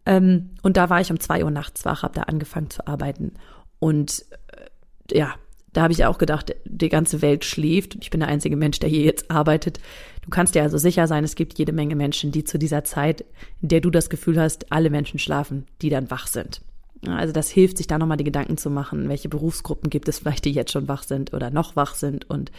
Ähm, 0.06 0.50
und 0.62 0.76
da 0.76 0.90
war 0.90 1.00
ich 1.00 1.10
um 1.10 1.20
zwei 1.20 1.44
Uhr 1.44 1.50
nachts 1.50 1.84
wach, 1.84 2.02
habe 2.02 2.14
da 2.14 2.22
angefangen 2.22 2.70
zu 2.70 2.86
arbeiten. 2.86 3.34
Und 3.78 4.24
äh, 4.48 5.16
ja, 5.16 5.34
da 5.72 5.82
habe 5.82 5.92
ich 5.92 6.04
auch 6.04 6.18
gedacht, 6.18 6.54
die 6.64 6.88
ganze 6.88 7.22
Welt 7.22 7.44
schläft. 7.44 7.96
Ich 8.00 8.10
bin 8.10 8.20
der 8.20 8.28
einzige 8.28 8.56
Mensch, 8.56 8.78
der 8.78 8.90
hier 8.90 9.02
jetzt 9.02 9.30
arbeitet. 9.30 9.80
Du 10.22 10.30
kannst 10.30 10.54
dir 10.54 10.62
also 10.62 10.76
sicher 10.76 11.06
sein, 11.06 11.24
es 11.24 11.34
gibt 11.34 11.58
jede 11.58 11.72
Menge 11.72 11.96
Menschen, 11.96 12.30
die 12.30 12.44
zu 12.44 12.58
dieser 12.58 12.84
Zeit, 12.84 13.24
in 13.62 13.68
der 13.68 13.80
du 13.80 13.90
das 13.90 14.10
Gefühl 14.10 14.40
hast, 14.40 14.70
alle 14.70 14.90
Menschen 14.90 15.18
schlafen, 15.18 15.66
die 15.80 15.88
dann 15.88 16.10
wach 16.10 16.26
sind. 16.26 16.60
Also 17.06 17.32
das 17.32 17.50
hilft, 17.50 17.78
sich 17.78 17.86
da 17.86 17.98
nochmal 17.98 18.18
die 18.18 18.24
Gedanken 18.24 18.58
zu 18.58 18.70
machen, 18.70 19.08
welche 19.08 19.28
Berufsgruppen 19.28 19.90
gibt 19.90 20.08
es 20.08 20.20
vielleicht, 20.20 20.44
die 20.44 20.52
jetzt 20.52 20.70
schon 20.70 20.88
wach 20.88 21.02
sind 21.02 21.32
oder 21.32 21.50
noch 21.50 21.74
wach 21.74 21.94
sind. 21.94 22.28
Und 22.30 22.52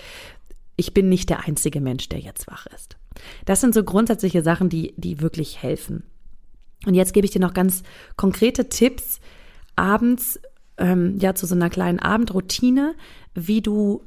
ich 0.75 0.93
bin 0.93 1.07
nicht 1.07 1.29
der 1.29 1.47
einzige 1.47 1.79
Mensch, 1.79 2.09
der 2.09 2.19
jetzt 2.19 2.47
wach 2.47 2.65
ist. 2.65 2.97
Das 3.45 3.61
sind 3.61 3.73
so 3.73 3.83
grundsätzliche 3.83 4.41
Sachen, 4.41 4.69
die, 4.69 4.93
die 4.97 5.21
wirklich 5.21 5.61
helfen. 5.61 6.03
Und 6.85 6.93
jetzt 6.95 7.13
gebe 7.13 7.25
ich 7.25 7.31
dir 7.31 7.41
noch 7.41 7.53
ganz 7.53 7.83
konkrete 8.17 8.69
Tipps 8.69 9.19
abends, 9.75 10.39
ähm, 10.77 11.17
ja, 11.19 11.35
zu 11.35 11.45
so 11.45 11.55
einer 11.55 11.69
kleinen 11.69 11.99
Abendroutine, 11.99 12.95
wie 13.33 13.61
du, 13.61 14.03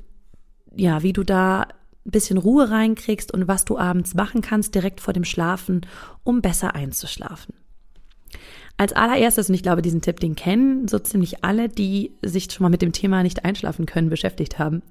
ja, 0.74 1.02
wie 1.02 1.12
du 1.12 1.22
da 1.22 1.62
ein 1.62 2.10
bisschen 2.10 2.38
Ruhe 2.38 2.70
reinkriegst 2.70 3.32
und 3.32 3.48
was 3.48 3.64
du 3.64 3.78
abends 3.78 4.14
machen 4.14 4.40
kannst 4.40 4.74
direkt 4.74 5.00
vor 5.00 5.12
dem 5.12 5.24
Schlafen, 5.24 5.82
um 6.22 6.40
besser 6.40 6.74
einzuschlafen. 6.74 7.54
Als 8.76 8.92
allererstes, 8.92 9.48
und 9.48 9.54
ich 9.54 9.62
glaube, 9.62 9.80
diesen 9.80 10.02
Tipp, 10.02 10.20
den 10.20 10.36
kennen 10.36 10.86
so 10.86 10.98
ziemlich 10.98 11.42
alle, 11.42 11.68
die 11.68 12.12
sich 12.22 12.52
schon 12.52 12.64
mal 12.64 12.70
mit 12.70 12.82
dem 12.82 12.92
Thema 12.92 13.22
nicht 13.22 13.44
einschlafen 13.44 13.86
können, 13.86 14.10
beschäftigt 14.10 14.58
haben. 14.58 14.82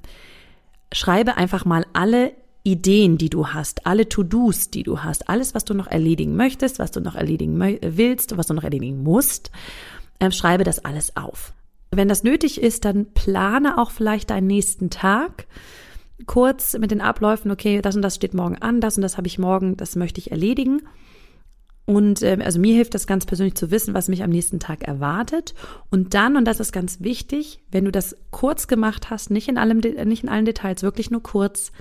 Schreibe 0.91 1.37
einfach 1.37 1.65
mal 1.65 1.85
alle 1.93 2.33
Ideen, 2.65 3.19
die 3.19 3.29
du 3.29 3.47
hast, 3.49 3.85
alle 3.85 4.09
To-Dos, 4.09 4.71
die 4.71 4.81
du 4.81 5.03
hast, 5.03 5.29
alles, 5.29 5.53
was 5.53 5.65
du 5.65 5.75
noch 5.75 5.87
erledigen 5.87 6.35
möchtest, 6.35 6.79
was 6.79 6.91
du 6.91 6.99
noch 6.99 7.15
erledigen 7.15 7.59
willst, 7.81 8.35
was 8.37 8.47
du 8.47 8.55
noch 8.55 8.63
erledigen 8.63 9.03
musst, 9.03 9.51
äh, 10.19 10.31
schreibe 10.31 10.63
das 10.63 10.83
alles 10.83 11.15
auf. 11.15 11.53
Wenn 11.91 12.07
das 12.07 12.23
nötig 12.23 12.59
ist, 12.59 12.83
dann 12.83 13.13
plane 13.13 13.77
auch 13.77 13.91
vielleicht 13.91 14.31
deinen 14.31 14.47
nächsten 14.47 14.89
Tag 14.89 15.45
kurz 16.25 16.75
mit 16.77 16.89
den 16.89 17.01
Abläufen, 17.01 17.51
okay, 17.51 17.81
das 17.81 17.95
und 17.95 18.01
das 18.01 18.15
steht 18.15 18.33
morgen 18.33 18.57
an, 18.57 18.81
das 18.81 18.97
und 18.97 19.03
das 19.03 19.17
habe 19.17 19.27
ich 19.27 19.37
morgen, 19.37 19.77
das 19.77 19.95
möchte 19.95 20.19
ich 20.19 20.31
erledigen. 20.31 20.81
Und 21.85 22.23
äh, 22.23 22.39
also 22.43 22.59
mir 22.59 22.73
hilft 22.73 22.95
das 22.95 23.05
ganz 23.05 23.27
persönlich 23.27 23.53
zu 23.53 23.69
wissen, 23.69 23.93
was 23.93 24.07
mich 24.07 24.23
am 24.23 24.31
nächsten 24.31 24.59
Tag 24.59 24.81
erwartet. 24.81 25.53
Und 25.91 26.15
dann, 26.15 26.35
und 26.35 26.45
das 26.45 26.59
ist 26.59 26.71
ganz 26.71 27.01
wichtig, 27.01 27.59
wenn 27.69 27.85
du 27.85 27.91
das 27.91 28.17
kurz 28.31 28.67
gemacht 28.67 29.11
hast, 29.11 29.29
nicht 29.29 29.47
in 29.47 29.59
allem, 29.59 29.77
nicht 29.77 30.23
in 30.23 30.29
allen 30.29 30.45
Details, 30.45 30.81
wirklich 30.81 31.11
nur 31.11 31.21
kurz, 31.21 31.71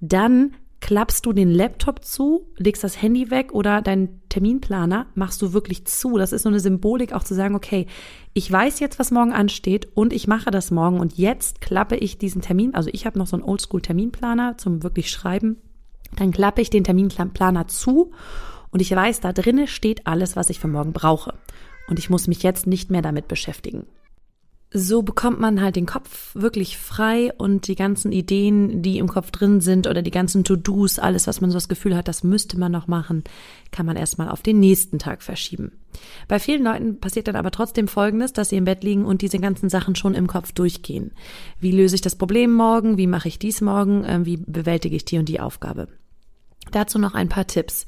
dann 0.00 0.54
klappst 0.80 1.26
du 1.26 1.32
den 1.32 1.50
Laptop 1.50 2.04
zu, 2.04 2.46
legst 2.56 2.84
das 2.84 3.02
Handy 3.02 3.30
weg 3.30 3.52
oder 3.52 3.82
deinen 3.82 4.22
Terminplaner 4.28 5.06
machst 5.14 5.42
du 5.42 5.52
wirklich 5.52 5.84
zu. 5.86 6.18
Das 6.18 6.32
ist 6.32 6.42
so 6.42 6.48
eine 6.48 6.60
Symbolik 6.60 7.12
auch 7.12 7.24
zu 7.24 7.34
sagen, 7.34 7.54
okay, 7.54 7.86
ich 8.32 8.50
weiß 8.50 8.78
jetzt, 8.80 8.98
was 8.98 9.10
morgen 9.10 9.32
ansteht 9.32 9.88
und 9.94 10.12
ich 10.12 10.28
mache 10.28 10.50
das 10.50 10.70
morgen. 10.70 11.00
Und 11.00 11.18
jetzt 11.18 11.60
klappe 11.60 11.96
ich 11.96 12.18
diesen 12.18 12.42
Termin, 12.42 12.74
also 12.74 12.90
ich 12.92 13.06
habe 13.06 13.18
noch 13.18 13.26
so 13.26 13.36
einen 13.36 13.44
Oldschool 13.44 13.82
Terminplaner 13.82 14.56
zum 14.56 14.82
wirklich 14.82 15.10
schreiben, 15.10 15.56
dann 16.16 16.30
klappe 16.30 16.62
ich 16.62 16.70
den 16.70 16.84
Terminplaner 16.84 17.66
zu 17.66 18.12
und 18.70 18.80
ich 18.80 18.94
weiß, 18.94 19.20
da 19.20 19.32
drinnen 19.32 19.66
steht 19.66 20.06
alles, 20.06 20.36
was 20.36 20.50
ich 20.50 20.60
für 20.60 20.68
morgen 20.68 20.92
brauche. 20.92 21.34
Und 21.88 21.98
ich 21.98 22.10
muss 22.10 22.28
mich 22.28 22.42
jetzt 22.42 22.66
nicht 22.66 22.90
mehr 22.90 23.02
damit 23.02 23.28
beschäftigen 23.28 23.86
so 24.70 25.00
bekommt 25.00 25.40
man 25.40 25.62
halt 25.62 25.76
den 25.76 25.86
Kopf 25.86 26.34
wirklich 26.34 26.76
frei 26.76 27.32
und 27.38 27.68
die 27.68 27.74
ganzen 27.74 28.12
Ideen, 28.12 28.82
die 28.82 28.98
im 28.98 29.08
Kopf 29.08 29.30
drin 29.30 29.62
sind 29.62 29.86
oder 29.86 30.02
die 30.02 30.10
ganzen 30.10 30.44
To-Dos, 30.44 30.98
alles, 30.98 31.26
was 31.26 31.40
man 31.40 31.50
so 31.50 31.56
das 31.56 31.68
Gefühl 31.68 31.96
hat, 31.96 32.06
das 32.06 32.22
müsste 32.22 32.58
man 32.58 32.70
noch 32.70 32.86
machen, 32.86 33.24
kann 33.70 33.86
man 33.86 33.96
erstmal 33.96 34.28
auf 34.28 34.42
den 34.42 34.60
nächsten 34.60 34.98
Tag 34.98 35.22
verschieben. 35.22 35.72
Bei 36.28 36.38
vielen 36.38 36.64
Leuten 36.64 37.00
passiert 37.00 37.28
dann 37.28 37.36
aber 37.36 37.50
trotzdem 37.50 37.88
Folgendes, 37.88 38.34
dass 38.34 38.50
sie 38.50 38.56
im 38.56 38.66
Bett 38.66 38.84
liegen 38.84 39.06
und 39.06 39.22
diese 39.22 39.38
ganzen 39.38 39.70
Sachen 39.70 39.96
schon 39.96 40.14
im 40.14 40.26
Kopf 40.26 40.52
durchgehen. 40.52 41.12
Wie 41.58 41.72
löse 41.72 41.94
ich 41.94 42.02
das 42.02 42.16
Problem 42.16 42.52
morgen? 42.52 42.98
Wie 42.98 43.06
mache 43.06 43.28
ich 43.28 43.38
dies 43.38 43.62
morgen? 43.62 44.04
Ähm, 44.06 44.26
wie 44.26 44.36
bewältige 44.36 44.96
ich 44.96 45.06
die 45.06 45.18
und 45.18 45.30
die 45.30 45.40
Aufgabe? 45.40 45.88
Dazu 46.72 46.98
noch 46.98 47.14
ein 47.14 47.30
paar 47.30 47.46
Tipps. 47.46 47.86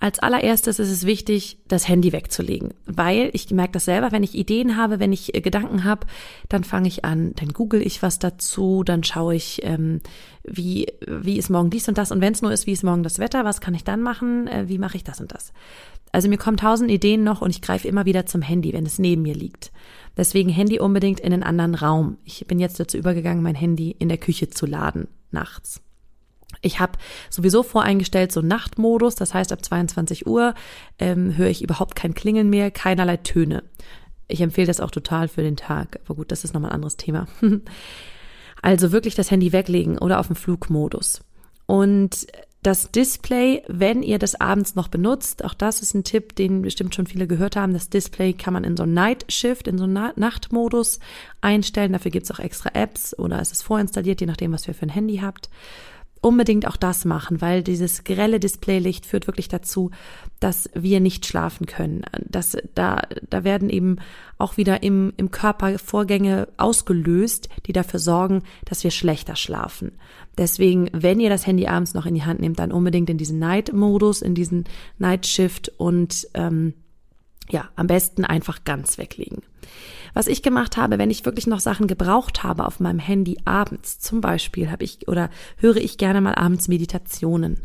Als 0.00 0.20
allererstes 0.20 0.78
ist 0.78 0.90
es 0.90 1.06
wichtig, 1.06 1.58
das 1.66 1.88
Handy 1.88 2.12
wegzulegen, 2.12 2.72
weil 2.86 3.30
ich 3.32 3.50
merke 3.50 3.72
das 3.72 3.84
selber, 3.84 4.12
wenn 4.12 4.22
ich 4.22 4.36
Ideen 4.36 4.76
habe, 4.76 5.00
wenn 5.00 5.12
ich 5.12 5.34
äh, 5.34 5.40
Gedanken 5.40 5.82
habe, 5.82 6.06
dann 6.48 6.62
fange 6.62 6.86
ich 6.86 7.04
an, 7.04 7.32
dann 7.34 7.48
google 7.48 7.84
ich 7.84 8.00
was 8.00 8.20
dazu, 8.20 8.84
dann 8.84 9.02
schaue 9.02 9.34
ich, 9.34 9.60
ähm, 9.64 10.00
wie, 10.44 10.86
wie 11.04 11.36
ist 11.36 11.50
morgen 11.50 11.70
dies 11.70 11.88
und 11.88 11.98
das 11.98 12.12
und 12.12 12.20
wenn 12.20 12.32
es 12.32 12.42
nur 12.42 12.52
ist, 12.52 12.68
wie 12.68 12.72
ist 12.72 12.84
morgen 12.84 13.02
das 13.02 13.18
Wetter, 13.18 13.44
was 13.44 13.60
kann 13.60 13.74
ich 13.74 13.82
dann 13.82 14.00
machen, 14.00 14.46
äh, 14.46 14.68
wie 14.68 14.78
mache 14.78 14.96
ich 14.96 15.02
das 15.02 15.20
und 15.20 15.32
das. 15.32 15.52
Also 16.12 16.28
mir 16.28 16.38
kommen 16.38 16.56
tausend 16.56 16.92
Ideen 16.92 17.24
noch 17.24 17.42
und 17.42 17.50
ich 17.50 17.60
greife 17.60 17.88
immer 17.88 18.06
wieder 18.06 18.24
zum 18.24 18.40
Handy, 18.40 18.72
wenn 18.72 18.86
es 18.86 19.00
neben 19.00 19.22
mir 19.22 19.34
liegt. 19.34 19.72
Deswegen 20.16 20.48
Handy 20.48 20.78
unbedingt 20.78 21.18
in 21.18 21.32
einen 21.32 21.42
anderen 21.42 21.74
Raum. 21.74 22.18
Ich 22.24 22.46
bin 22.46 22.60
jetzt 22.60 22.78
dazu 22.78 22.96
übergegangen, 22.96 23.42
mein 23.42 23.56
Handy 23.56 23.96
in 23.98 24.08
der 24.08 24.18
Küche 24.18 24.48
zu 24.48 24.64
laden, 24.64 25.08
nachts. 25.32 25.80
Ich 26.62 26.80
habe 26.80 26.92
sowieso 27.30 27.62
voreingestellt 27.62 28.32
so 28.32 28.40
Nachtmodus, 28.40 29.14
das 29.14 29.34
heißt 29.34 29.52
ab 29.52 29.64
22 29.64 30.26
Uhr 30.26 30.54
ähm, 30.98 31.36
höre 31.36 31.48
ich 31.48 31.62
überhaupt 31.62 31.94
kein 31.94 32.14
Klingeln 32.14 32.50
mehr, 32.50 32.70
keinerlei 32.70 33.18
Töne. 33.18 33.62
Ich 34.28 34.40
empfehle 34.40 34.66
das 34.66 34.80
auch 34.80 34.90
total 34.90 35.28
für 35.28 35.42
den 35.42 35.56
Tag, 35.56 36.00
aber 36.04 36.16
gut, 36.16 36.32
das 36.32 36.44
ist 36.44 36.54
nochmal 36.54 36.70
ein 36.70 36.76
anderes 36.76 36.96
Thema. 36.96 37.28
also 38.62 38.92
wirklich 38.92 39.14
das 39.14 39.30
Handy 39.30 39.52
weglegen 39.52 39.98
oder 39.98 40.20
auf 40.20 40.26
dem 40.26 40.36
Flugmodus. 40.36 41.20
Und 41.66 42.26
das 42.62 42.90
Display, 42.90 43.62
wenn 43.68 44.02
ihr 44.02 44.18
das 44.18 44.40
abends 44.40 44.74
noch 44.74 44.88
benutzt, 44.88 45.44
auch 45.44 45.54
das 45.54 45.80
ist 45.80 45.94
ein 45.94 46.02
Tipp, 46.02 46.34
den 46.34 46.62
bestimmt 46.62 46.94
schon 46.94 47.06
viele 47.06 47.28
gehört 47.28 47.56
haben, 47.56 47.72
das 47.72 47.88
Display 47.88 48.32
kann 48.32 48.52
man 48.52 48.64
in 48.64 48.76
so 48.76 48.84
Night 48.84 49.26
Shift, 49.28 49.68
in 49.68 49.78
so 49.78 49.86
Nachtmodus 49.86 50.98
einstellen. 51.40 51.92
Dafür 51.92 52.10
gibt's 52.10 52.32
auch 52.32 52.40
extra 52.40 52.70
Apps 52.74 53.16
oder 53.16 53.40
es 53.40 53.52
ist 53.52 53.62
vorinstalliert, 53.62 54.20
je 54.20 54.26
nachdem, 54.26 54.52
was 54.52 54.66
ihr 54.66 54.74
für 54.74 54.86
ein 54.86 54.90
Handy 54.90 55.18
habt 55.18 55.48
unbedingt 56.20 56.66
auch 56.66 56.76
das 56.76 57.04
machen, 57.04 57.40
weil 57.40 57.62
dieses 57.62 58.04
grelle 58.04 58.40
Displaylicht 58.40 59.06
führt 59.06 59.26
wirklich 59.26 59.48
dazu, 59.48 59.90
dass 60.40 60.68
wir 60.74 61.00
nicht 61.00 61.26
schlafen 61.26 61.66
können. 61.66 62.02
Das, 62.24 62.56
da, 62.74 63.02
da 63.28 63.44
werden 63.44 63.70
eben 63.70 63.96
auch 64.36 64.56
wieder 64.56 64.82
im, 64.82 65.12
im 65.16 65.30
Körper 65.30 65.78
Vorgänge 65.78 66.48
ausgelöst, 66.56 67.48
die 67.66 67.72
dafür 67.72 68.00
sorgen, 68.00 68.42
dass 68.64 68.84
wir 68.84 68.90
schlechter 68.90 69.36
schlafen. 69.36 69.92
Deswegen, 70.36 70.88
wenn 70.92 71.20
ihr 71.20 71.30
das 71.30 71.46
Handy 71.46 71.66
abends 71.66 71.94
noch 71.94 72.06
in 72.06 72.14
die 72.14 72.24
Hand 72.24 72.40
nehmt, 72.40 72.58
dann 72.58 72.72
unbedingt 72.72 73.10
in 73.10 73.18
diesen 73.18 73.38
Night-Modus, 73.38 74.22
in 74.22 74.34
diesen 74.34 74.64
Night 74.98 75.26
Shift 75.26 75.72
und 75.76 76.28
ähm, 76.34 76.74
ja, 77.50 77.68
am 77.76 77.86
besten 77.86 78.24
einfach 78.24 78.64
ganz 78.64 78.98
weglegen. 78.98 79.42
Was 80.18 80.26
ich 80.26 80.42
gemacht 80.42 80.76
habe, 80.76 80.98
wenn 80.98 81.12
ich 81.12 81.24
wirklich 81.24 81.46
noch 81.46 81.60
Sachen 81.60 81.86
gebraucht 81.86 82.42
habe 82.42 82.66
auf 82.66 82.80
meinem 82.80 82.98
Handy 82.98 83.38
abends, 83.44 84.00
zum 84.00 84.20
Beispiel 84.20 84.68
habe 84.68 84.82
ich 84.82 85.06
oder 85.06 85.30
höre 85.58 85.76
ich 85.76 85.96
gerne 85.96 86.20
mal 86.20 86.34
abends 86.34 86.66
Meditationen. 86.66 87.60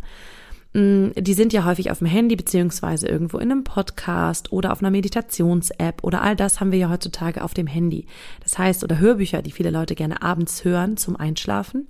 Mm, 0.74 1.08
die 1.18 1.34
sind 1.34 1.52
ja 1.52 1.66
häufig 1.66 1.90
auf 1.90 1.98
dem 1.98 2.06
Handy 2.06 2.36
beziehungsweise 2.36 3.08
irgendwo 3.08 3.40
in 3.40 3.52
einem 3.52 3.64
Podcast 3.64 4.52
oder 4.52 4.72
auf 4.72 4.82
einer 4.82 4.92
Meditations-App 4.92 6.04
oder 6.04 6.22
all 6.22 6.36
das 6.36 6.60
haben 6.60 6.72
wir 6.72 6.78
ja 6.78 6.92
heutzutage 6.92 7.44
auf 7.44 7.56
dem 7.56 7.66
Handy. 7.66 8.06
Das 8.44 8.60
heißt, 8.60 8.84
oder 8.84 9.00
Hörbücher, 9.00 9.42
die 9.42 9.52
viele 9.52 9.72
Leute 9.72 9.96
gerne 9.96 10.22
abends 10.22 10.64
hören 10.64 10.96
zum 10.96 11.16
Einschlafen. 11.16 11.88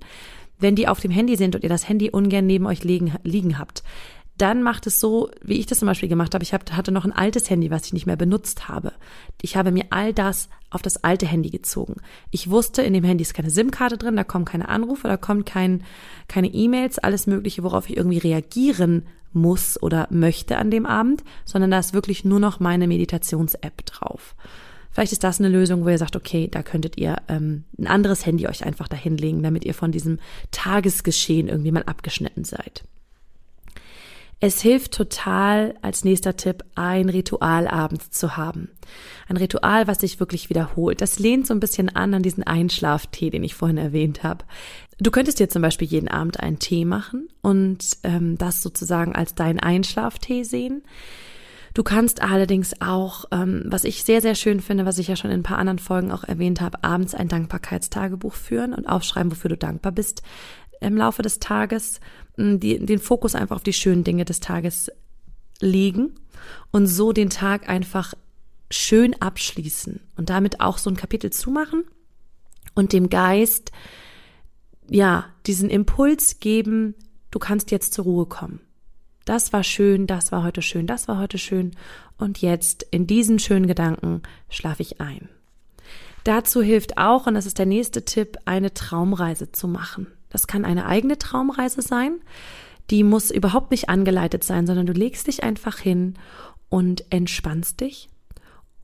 Wenn 0.58 0.76
die 0.76 0.88
auf 0.88 0.98
dem 0.98 1.10
Handy 1.10 1.36
sind 1.36 1.54
und 1.54 1.62
ihr 1.62 1.68
das 1.68 1.90
Handy 1.90 2.08
ungern 2.08 2.46
neben 2.46 2.64
euch 2.64 2.84
liegen, 2.84 3.12
liegen 3.22 3.58
habt, 3.58 3.82
dann 4.36 4.62
macht 4.62 4.86
es 4.86 4.98
so, 4.98 5.30
wie 5.42 5.58
ich 5.58 5.66
das 5.66 5.78
zum 5.78 5.86
Beispiel 5.86 6.08
gemacht 6.08 6.34
habe. 6.34 6.42
Ich 6.42 6.52
hatte 6.52 6.92
noch 6.92 7.04
ein 7.04 7.12
altes 7.12 7.48
Handy, 7.50 7.70
was 7.70 7.86
ich 7.86 7.92
nicht 7.92 8.06
mehr 8.06 8.16
benutzt 8.16 8.68
habe. 8.68 8.92
Ich 9.42 9.56
habe 9.56 9.70
mir 9.70 9.84
all 9.90 10.12
das 10.12 10.48
auf 10.70 10.82
das 10.82 11.04
alte 11.04 11.26
Handy 11.26 11.50
gezogen. 11.50 11.96
Ich 12.30 12.50
wusste, 12.50 12.82
in 12.82 12.94
dem 12.94 13.04
Handy 13.04 13.22
ist 13.22 13.34
keine 13.34 13.50
SIM-Karte 13.50 13.96
drin, 13.96 14.16
da 14.16 14.24
kommen 14.24 14.44
keine 14.44 14.68
Anrufe, 14.68 15.06
da 15.06 15.16
kommt 15.16 15.46
kein, 15.46 15.84
keine 16.26 16.48
E-Mails, 16.48 16.98
alles 16.98 17.28
Mögliche, 17.28 17.62
worauf 17.62 17.88
ich 17.88 17.96
irgendwie 17.96 18.18
reagieren 18.18 19.06
muss 19.32 19.80
oder 19.80 20.08
möchte 20.10 20.58
an 20.58 20.70
dem 20.70 20.86
Abend, 20.86 21.22
sondern 21.44 21.70
da 21.70 21.78
ist 21.78 21.94
wirklich 21.94 22.24
nur 22.24 22.40
noch 22.40 22.60
meine 22.60 22.88
Meditations-App 22.88 23.86
drauf. 23.86 24.34
Vielleicht 24.90 25.12
ist 25.12 25.24
das 25.24 25.40
eine 25.40 25.48
Lösung, 25.48 25.84
wo 25.84 25.88
ihr 25.88 25.98
sagt, 25.98 26.14
okay, 26.14 26.48
da 26.48 26.62
könntet 26.62 26.98
ihr 26.98 27.16
ähm, 27.28 27.64
ein 27.78 27.88
anderes 27.88 28.26
Handy 28.26 28.46
euch 28.46 28.64
einfach 28.64 28.86
dahinlegen, 28.86 29.42
damit 29.42 29.64
ihr 29.64 29.74
von 29.74 29.90
diesem 29.90 30.18
Tagesgeschehen 30.52 31.48
irgendwie 31.48 31.72
mal 31.72 31.82
abgeschnitten 31.82 32.44
seid. 32.44 32.84
Es 34.40 34.60
hilft 34.60 34.92
total, 34.92 35.74
als 35.80 36.04
nächster 36.04 36.36
Tipp, 36.36 36.64
ein 36.74 37.08
Ritual 37.08 37.66
abends 37.66 38.10
zu 38.10 38.36
haben. 38.36 38.70
Ein 39.28 39.36
Ritual, 39.36 39.86
was 39.86 40.00
sich 40.00 40.20
wirklich 40.20 40.50
wiederholt. 40.50 41.00
Das 41.00 41.18
lehnt 41.18 41.46
so 41.46 41.54
ein 41.54 41.60
bisschen 41.60 41.94
an 41.94 42.14
an 42.14 42.22
diesen 42.22 42.42
Einschlaftee, 42.42 43.30
den 43.30 43.44
ich 43.44 43.54
vorhin 43.54 43.78
erwähnt 43.78 44.22
habe. 44.22 44.44
Du 44.98 45.10
könntest 45.10 45.40
dir 45.40 45.48
zum 45.48 45.62
Beispiel 45.62 45.88
jeden 45.88 46.08
Abend 46.08 46.40
einen 46.40 46.58
Tee 46.58 46.84
machen 46.84 47.28
und 47.42 47.84
ähm, 48.02 48.36
das 48.38 48.62
sozusagen 48.62 49.14
als 49.14 49.34
deinen 49.34 49.60
Einschlaftee 49.60 50.42
sehen. 50.42 50.82
Du 51.74 51.82
kannst 51.82 52.22
allerdings 52.22 52.80
auch, 52.80 53.24
ähm, 53.32 53.64
was 53.66 53.82
ich 53.82 54.04
sehr, 54.04 54.20
sehr 54.22 54.36
schön 54.36 54.60
finde, 54.60 54.86
was 54.86 54.98
ich 54.98 55.08
ja 55.08 55.16
schon 55.16 55.32
in 55.32 55.40
ein 55.40 55.42
paar 55.42 55.58
anderen 55.58 55.80
Folgen 55.80 56.12
auch 56.12 56.22
erwähnt 56.22 56.60
habe, 56.60 56.84
abends 56.84 57.16
ein 57.16 57.26
Dankbarkeitstagebuch 57.26 58.34
führen 58.34 58.72
und 58.72 58.86
aufschreiben, 58.86 59.32
wofür 59.32 59.48
du 59.48 59.56
dankbar 59.56 59.90
bist 59.90 60.22
im 60.80 60.96
Laufe 60.96 61.22
des 61.22 61.38
Tages 61.38 62.00
die, 62.36 62.84
den 62.84 62.98
Fokus 62.98 63.34
einfach 63.34 63.56
auf 63.56 63.62
die 63.62 63.72
schönen 63.72 64.04
Dinge 64.04 64.24
des 64.24 64.40
Tages 64.40 64.90
legen 65.60 66.14
und 66.72 66.86
so 66.86 67.12
den 67.12 67.30
Tag 67.30 67.68
einfach 67.68 68.14
schön 68.70 69.14
abschließen 69.20 70.00
und 70.16 70.30
damit 70.30 70.60
auch 70.60 70.78
so 70.78 70.90
ein 70.90 70.96
Kapitel 70.96 71.30
zumachen 71.30 71.84
und 72.74 72.92
dem 72.92 73.08
Geist, 73.08 73.70
ja, 74.88 75.26
diesen 75.46 75.70
Impuls 75.70 76.40
geben, 76.40 76.94
du 77.30 77.38
kannst 77.38 77.70
jetzt 77.70 77.94
zur 77.94 78.04
Ruhe 78.04 78.26
kommen. 78.26 78.60
Das 79.24 79.52
war 79.52 79.62
schön, 79.62 80.06
das 80.06 80.32
war 80.32 80.42
heute 80.42 80.60
schön, 80.60 80.86
das 80.86 81.08
war 81.08 81.18
heute 81.18 81.38
schön 81.38 81.76
und 82.18 82.42
jetzt 82.42 82.82
in 82.90 83.06
diesen 83.06 83.38
schönen 83.38 83.66
Gedanken 83.66 84.22
schlafe 84.50 84.82
ich 84.82 85.00
ein. 85.00 85.28
Dazu 86.24 86.62
hilft 86.62 86.96
auch, 86.96 87.26
und 87.26 87.34
das 87.34 87.46
ist 87.46 87.58
der 87.58 87.66
nächste 87.66 88.04
Tipp, 88.04 88.38
eine 88.46 88.72
Traumreise 88.72 89.52
zu 89.52 89.68
machen. 89.68 90.06
Das 90.34 90.48
kann 90.48 90.64
eine 90.64 90.86
eigene 90.86 91.16
Traumreise 91.16 91.80
sein. 91.80 92.18
Die 92.90 93.04
muss 93.04 93.30
überhaupt 93.30 93.70
nicht 93.70 93.88
angeleitet 93.88 94.42
sein, 94.42 94.66
sondern 94.66 94.84
du 94.84 94.92
legst 94.92 95.28
dich 95.28 95.44
einfach 95.44 95.78
hin 95.78 96.14
und 96.68 97.04
entspannst 97.10 97.80
dich. 97.80 98.08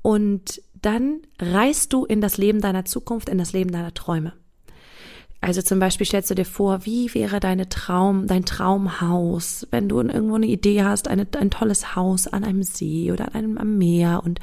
Und 0.00 0.62
dann 0.80 1.22
reist 1.40 1.92
du 1.92 2.04
in 2.04 2.20
das 2.20 2.38
Leben 2.38 2.60
deiner 2.60 2.84
Zukunft, 2.84 3.28
in 3.28 3.36
das 3.36 3.52
Leben 3.52 3.72
deiner 3.72 3.92
Träume. 3.92 4.32
Also 5.42 5.62
zum 5.62 5.78
Beispiel 5.78 6.06
stellst 6.06 6.30
du 6.30 6.34
dir 6.34 6.44
vor, 6.44 6.84
wie 6.84 7.14
wäre 7.14 7.40
deine 7.40 7.70
Traum, 7.70 8.26
dein 8.26 8.44
Traumhaus, 8.44 9.66
wenn 9.70 9.88
du 9.88 9.98
irgendwo 10.00 10.34
eine 10.34 10.46
Idee 10.46 10.84
hast, 10.84 11.08
eine, 11.08 11.26
ein 11.38 11.50
tolles 11.50 11.96
Haus 11.96 12.26
an 12.26 12.44
einem 12.44 12.62
See 12.62 13.10
oder 13.10 13.28
an 13.28 13.34
einem 13.34 13.58
am 13.58 13.78
Meer 13.78 14.20
und 14.22 14.38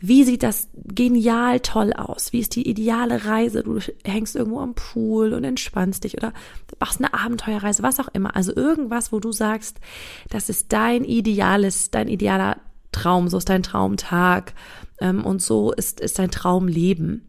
wie 0.00 0.24
sieht 0.24 0.42
das 0.42 0.68
genial 0.74 1.60
toll 1.60 1.92
aus? 1.92 2.32
Wie 2.32 2.40
ist 2.40 2.56
die 2.56 2.68
ideale 2.68 3.24
Reise? 3.26 3.62
Du 3.62 3.78
hängst 4.04 4.34
irgendwo 4.34 4.58
am 4.58 4.74
Pool 4.74 5.32
und 5.32 5.44
entspannst 5.44 6.02
dich 6.02 6.16
oder 6.16 6.32
machst 6.80 6.98
eine 6.98 7.14
Abenteuerreise, 7.14 7.84
was 7.84 8.00
auch 8.00 8.08
immer. 8.12 8.34
Also 8.34 8.54
irgendwas, 8.54 9.12
wo 9.12 9.20
du 9.20 9.30
sagst, 9.30 9.78
das 10.30 10.48
ist 10.48 10.72
dein 10.72 11.04
ideales, 11.04 11.92
dein 11.92 12.08
idealer 12.08 12.56
Traum, 12.90 13.28
so 13.28 13.38
ist 13.38 13.48
dein 13.48 13.62
Traumtag 13.62 14.52
ähm, 15.00 15.24
und 15.24 15.40
so 15.40 15.72
ist, 15.72 16.00
ist 16.00 16.18
dein 16.18 16.30
Traumleben 16.30 17.22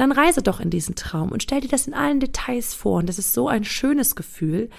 dann 0.00 0.12
reise 0.12 0.42
doch 0.42 0.60
in 0.60 0.70
diesen 0.70 0.94
Traum 0.94 1.30
und 1.30 1.42
stell 1.42 1.60
dir 1.60 1.68
das 1.68 1.86
in 1.86 1.94
allen 1.94 2.20
Details 2.20 2.74
vor. 2.74 2.98
Und 2.98 3.08
das 3.08 3.18
ist 3.18 3.32
so 3.32 3.48
ein 3.48 3.64
schönes 3.64 4.16
Gefühl, 4.16 4.70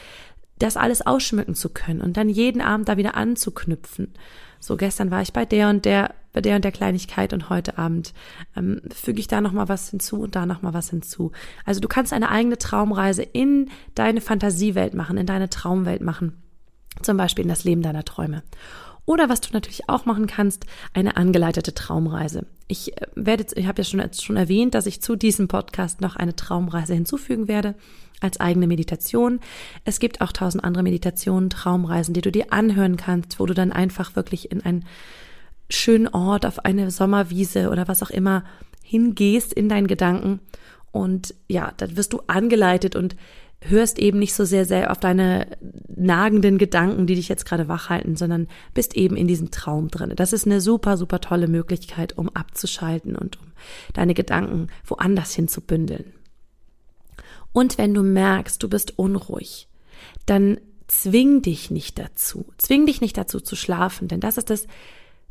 das 0.58 0.78
alles 0.78 1.06
ausschmücken 1.06 1.56
zu 1.56 1.70
können 1.70 2.02
und 2.02 2.18
dann 2.18 2.30
jeden 2.30 2.62
Abend 2.62 2.90
da 2.90 2.98
wieder 2.98 3.16
anzuknüpfen. 3.16 4.14
So 4.60 4.76
gestern 4.76 5.10
war 5.10 5.22
ich 5.22 5.32
bei 5.32 5.46
der 5.46 5.70
und 5.70 5.86
der, 5.86 6.14
bei 6.34 6.42
der 6.42 6.58
und 6.58 6.66
der 6.66 6.74
Kleinigkeit 6.74 7.32
und 7.32 7.50
heute 7.50 7.78
Abend 7.78 8.14
ähm, 8.58 8.82
füge 8.94 9.22
ich 9.22 9.28
da 9.28 9.40
noch 9.40 9.54
mal 9.54 9.70
was 9.70 9.90
hinzu 9.90 10.22
und 10.22 10.36
da 10.36 10.46
noch 10.46 10.62
mal 10.62 10.74
was 10.74 10.90
hinzu. 10.90 11.32
Also 11.66 11.80
du 11.80 11.88
kannst 11.88 12.12
eine 12.12 12.30
eigene 12.30 12.58
Traumreise 12.58 13.24
in 13.24 13.70
deine 13.96 14.20
Fantasiewelt 14.20 14.94
machen, 14.94 15.18
in 15.18 15.26
deine 15.26 15.50
Traumwelt 15.50 16.02
machen, 16.02 16.34
zum 17.02 17.16
Beispiel 17.16 17.44
in 17.44 17.50
das 17.50 17.64
Leben 17.64 17.82
deiner 17.82 18.04
Träume. 18.04 18.44
Oder 19.10 19.28
was 19.28 19.42
du 19.42 19.50
natürlich 19.54 19.90
auch 19.90 20.06
machen 20.06 20.28
kannst, 20.28 20.68
eine 20.94 21.18
angeleitete 21.18 21.74
Traumreise. 21.74 22.46
Ich 22.68 22.96
äh, 22.96 23.08
werde, 23.16 23.44
ich 23.56 23.66
habe 23.66 23.82
ja 23.82 23.84
schon, 23.84 24.04
schon 24.14 24.38
erwähnt, 24.38 24.76
dass 24.76 24.86
ich 24.86 25.02
zu 25.02 25.16
diesem 25.16 25.48
Podcast 25.48 26.00
noch 26.00 26.16
eine 26.16 26.36
Traumreise 26.36 26.94
hinzufügen 26.94 27.48
werde 27.48 27.74
als 28.22 28.40
eigene 28.40 28.68
Meditation. 28.68 29.40
Es 29.84 30.00
gibt 30.00 30.22
auch 30.22 30.32
tausend 30.32 30.64
andere 30.64 30.84
Meditationen, 30.84 31.50
Traumreisen, 31.50 32.14
die 32.14 32.22
du 32.22 32.32
dir 32.32 32.54
anhören 32.54 32.98
kannst, 32.98 33.40
wo 33.40 33.48
du 33.48 33.56
dann 33.56 33.72
einfach 33.72 34.16
wirklich 34.16 34.52
in 34.52 34.62
einen 34.62 34.86
schönen 35.72 36.10
Ort, 36.10 36.46
auf 36.46 36.64
eine 36.64 36.92
Sommerwiese 36.92 37.72
oder 37.72 37.88
was 37.88 38.04
auch 38.04 38.12
immer 38.12 38.44
hingehst 38.84 39.54
in 39.54 39.70
deinen 39.70 39.88
Gedanken. 39.88 40.40
Und 40.92 41.34
ja, 41.48 41.74
dann 41.78 41.98
wirst 41.98 42.14
du 42.14 42.22
angeleitet 42.28 42.96
und 42.96 43.16
hörst 43.62 44.00
eben 44.00 44.20
nicht 44.20 44.34
so 44.34 44.46
sehr, 44.46 44.66
sehr 44.66 44.92
auf 44.92 45.00
deine 45.00 45.48
nagenden 45.88 46.58
Gedanken, 46.58 47.08
die 47.08 47.16
dich 47.16 47.28
jetzt 47.28 47.46
gerade 47.46 47.68
wach 47.68 47.90
halten, 47.90 48.16
sondern 48.16 48.48
bist 48.74 48.96
eben 48.96 49.18
in 49.18 49.28
diesem 49.28 49.52
Traum 49.52 49.90
drin. 49.90 50.14
Das 50.16 50.34
ist 50.34 50.46
eine 50.46 50.62
super, 50.62 50.96
super 50.98 51.20
tolle 51.20 51.48
Möglichkeit, 51.48 52.18
um 52.18 52.30
abzuschalten 52.30 53.16
und 53.16 53.40
um 53.40 53.48
deine 53.94 54.14
Gedanken 54.14 54.68
woanders 54.86 55.34
hin 55.34 55.48
zu 55.48 55.62
bündeln. 55.62 56.14
Und 57.52 57.78
wenn 57.78 57.94
du 57.94 58.04
merkst, 58.04 58.62
du 58.64 58.70
bist 58.70 58.98
unruhig, 58.98 59.68
dann 60.26 60.60
zwing 60.88 61.42
dich 61.42 61.70
nicht 61.70 62.00
dazu. 62.00 62.46
Zwing 62.58 62.86
dich 62.86 63.02
nicht 63.02 63.18
dazu 63.18 63.40
zu 63.40 63.56
schlafen, 63.56 64.08
denn 64.08 64.20
das 64.20 64.38
ist 64.38 64.50
das 64.50 64.68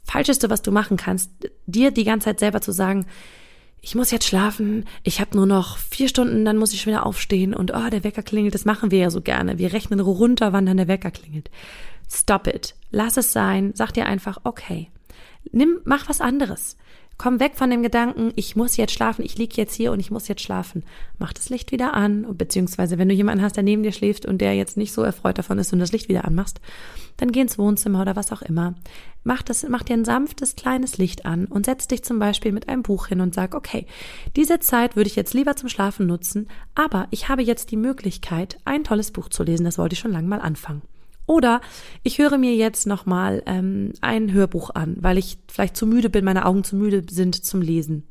Falscheste, 0.04 0.50
was 0.50 0.62
du 0.62 0.70
machen 0.72 0.96
kannst, 0.96 1.30
dir 1.66 1.90
die 1.90 2.04
ganze 2.04 2.26
Zeit 2.26 2.40
selber 2.40 2.60
zu 2.60 2.72
sagen, 2.72 3.06
ich 3.80 3.94
muss 3.94 4.10
jetzt 4.10 4.26
schlafen, 4.26 4.86
ich 5.02 5.20
habe 5.20 5.36
nur 5.36 5.46
noch 5.46 5.78
vier 5.78 6.08
Stunden, 6.08 6.44
dann 6.44 6.56
muss 6.56 6.72
ich 6.72 6.80
schon 6.82 6.92
wieder 6.92 7.06
aufstehen 7.06 7.54
und 7.54 7.72
oh, 7.74 7.90
der 7.90 8.04
Wecker 8.04 8.22
klingelt, 8.22 8.54
das 8.54 8.64
machen 8.64 8.90
wir 8.90 8.98
ja 8.98 9.10
so 9.10 9.20
gerne. 9.20 9.58
Wir 9.58 9.72
rechnen 9.72 10.00
runter, 10.00 10.52
wann 10.52 10.66
dann 10.66 10.76
der 10.76 10.88
Wecker 10.88 11.10
klingelt. 11.10 11.50
Stop 12.10 12.46
it. 12.46 12.74
Lass 12.90 13.16
es 13.16 13.32
sein. 13.32 13.72
Sag 13.74 13.92
dir 13.92 14.06
einfach, 14.06 14.38
okay. 14.44 14.90
Nimm, 15.52 15.80
mach 15.84 16.08
was 16.08 16.20
anderes. 16.20 16.76
Komm 17.18 17.40
weg 17.40 17.57
von 17.57 17.68
dem 17.68 17.83
Gedanken, 17.83 18.33
ich 18.37 18.54
muss 18.54 18.76
jetzt 18.76 18.92
schlafen, 18.92 19.24
ich 19.24 19.37
lieg 19.37 19.57
jetzt 19.57 19.74
hier 19.74 19.90
und 19.90 19.98
ich 19.98 20.12
muss 20.12 20.28
jetzt 20.28 20.40
schlafen. 20.40 20.85
Mach 21.18 21.33
das 21.33 21.50
Licht 21.50 21.72
wieder 21.72 21.94
an, 21.94 22.24
beziehungsweise 22.38 22.96
wenn 22.96 23.09
du 23.09 23.14
jemanden 23.14 23.42
hast, 23.42 23.57
der 23.57 23.64
neben 23.64 23.83
dir 23.83 23.90
schläft 23.90 24.24
und 24.24 24.38
der 24.38 24.54
jetzt 24.54 24.76
nicht 24.76 24.92
so 24.92 25.02
erfreut 25.02 25.37
davon 25.37 25.59
ist 25.59 25.72
und 25.72 25.81
das 25.81 25.90
Licht 25.90 26.09
wieder 26.09 26.24
anmachst, 26.24 26.61
dann 27.16 27.33
geh 27.33 27.40
ins 27.40 27.59
Wohnzimmer 27.59 28.02
oder 28.02 28.14
was 28.14 28.31
auch 28.31 28.42
immer. 28.42 28.76
Mach 29.24 29.42
das, 29.42 29.66
mach 29.68 29.83
dir 29.83 29.94
ein 29.94 30.04
sanftes 30.04 30.54
kleines 30.54 30.96
Licht 30.96 31.26
an 31.26 31.46
und 31.46 31.66
setz 31.66 31.88
dich 31.88 32.04
zum 32.04 32.20
Beispiel 32.20 32.52
mit 32.52 32.68
einem 32.68 32.85
Buch 32.85 33.09
hin 33.09 33.20
und 33.20 33.35
sag, 33.35 33.57
okay, 33.57 33.87
diese 34.37 34.61
Zeit 34.61 34.94
würde 34.94 35.09
ich 35.09 35.16
jetzt 35.16 35.35
lieber 35.35 35.57
zum 35.57 35.68
Schlafen 35.68 36.07
nutzen, 36.07 36.46
aber 36.76 37.09
ich 37.11 37.28
habe 37.28 37.42
jetzt 37.42 37.72
die 37.72 37.76
Möglichkeit, 37.76 38.59
ein 38.64 38.85
tolles 38.85 39.11
Buch 39.11 39.28
zu 39.28 39.42
lesen, 39.42 39.64
das 39.64 39.76
wollte 39.76 39.94
ich 39.94 39.98
schon 39.98 40.12
lange 40.12 40.28
mal 40.28 40.40
anfangen. 40.40 40.83
Oder 41.28 41.60
ich 42.02 42.18
höre 42.18 42.38
mir 42.38 42.54
jetzt 42.54 42.86
nochmal 42.86 43.42
ähm, 43.44 43.92
ein 44.00 44.32
Hörbuch 44.32 44.70
an, 44.70 44.96
weil 44.98 45.18
ich 45.18 45.36
vielleicht 45.46 45.76
zu 45.76 45.86
müde 45.86 46.08
bin, 46.08 46.24
meine 46.24 46.46
Augen 46.46 46.64
zu 46.64 46.74
müde 46.74 47.04
sind 47.10 47.44
zum 47.44 47.60
Lesen. 47.60 48.08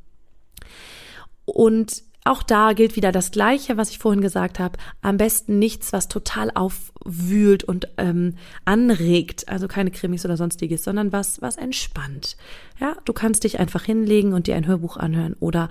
Und 1.43 2.03
auch 2.25 2.43
da 2.43 2.73
gilt 2.73 2.95
wieder 2.95 3.11
das 3.11 3.31
Gleiche, 3.31 3.75
was 3.75 3.89
ich 3.89 3.97
vorhin 3.97 4.21
gesagt 4.21 4.59
habe. 4.59 4.77
Am 5.01 5.17
besten 5.17 5.57
nichts, 5.57 5.93
was 5.93 6.09
total 6.09 6.51
aufwühlt 6.53 7.63
und 7.63 7.87
ähm, 7.97 8.35
anregt. 8.65 9.49
Also 9.49 9.67
keine 9.67 9.89
Krimis 9.89 10.23
oder 10.23 10.37
sonstiges, 10.37 10.83
sondern 10.83 11.11
was, 11.11 11.41
was 11.41 11.57
entspannt. 11.57 12.37
Ja, 12.79 12.97
du 13.05 13.13
kannst 13.13 13.45
dich 13.45 13.59
einfach 13.59 13.83
hinlegen 13.83 14.33
und 14.33 14.45
dir 14.45 14.57
ein 14.57 14.67
Hörbuch 14.67 14.97
anhören 14.97 15.35
oder 15.39 15.69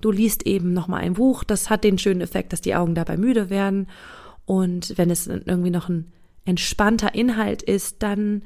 du 0.00 0.10
liest 0.10 0.46
eben 0.46 0.72
nochmal 0.72 1.02
ein 1.02 1.12
Buch. 1.12 1.44
Das 1.44 1.70
hat 1.70 1.84
den 1.84 1.98
schönen 1.98 2.22
Effekt, 2.22 2.52
dass 2.52 2.60
die 2.60 2.74
Augen 2.74 2.96
dabei 2.96 3.16
müde 3.16 3.50
werden. 3.50 3.86
Und 4.46 4.98
wenn 4.98 5.10
es 5.10 5.28
irgendwie 5.28 5.70
noch 5.70 5.88
ein 5.88 6.10
entspannter 6.44 7.14
Inhalt 7.14 7.62
ist, 7.62 8.02
dann 8.02 8.42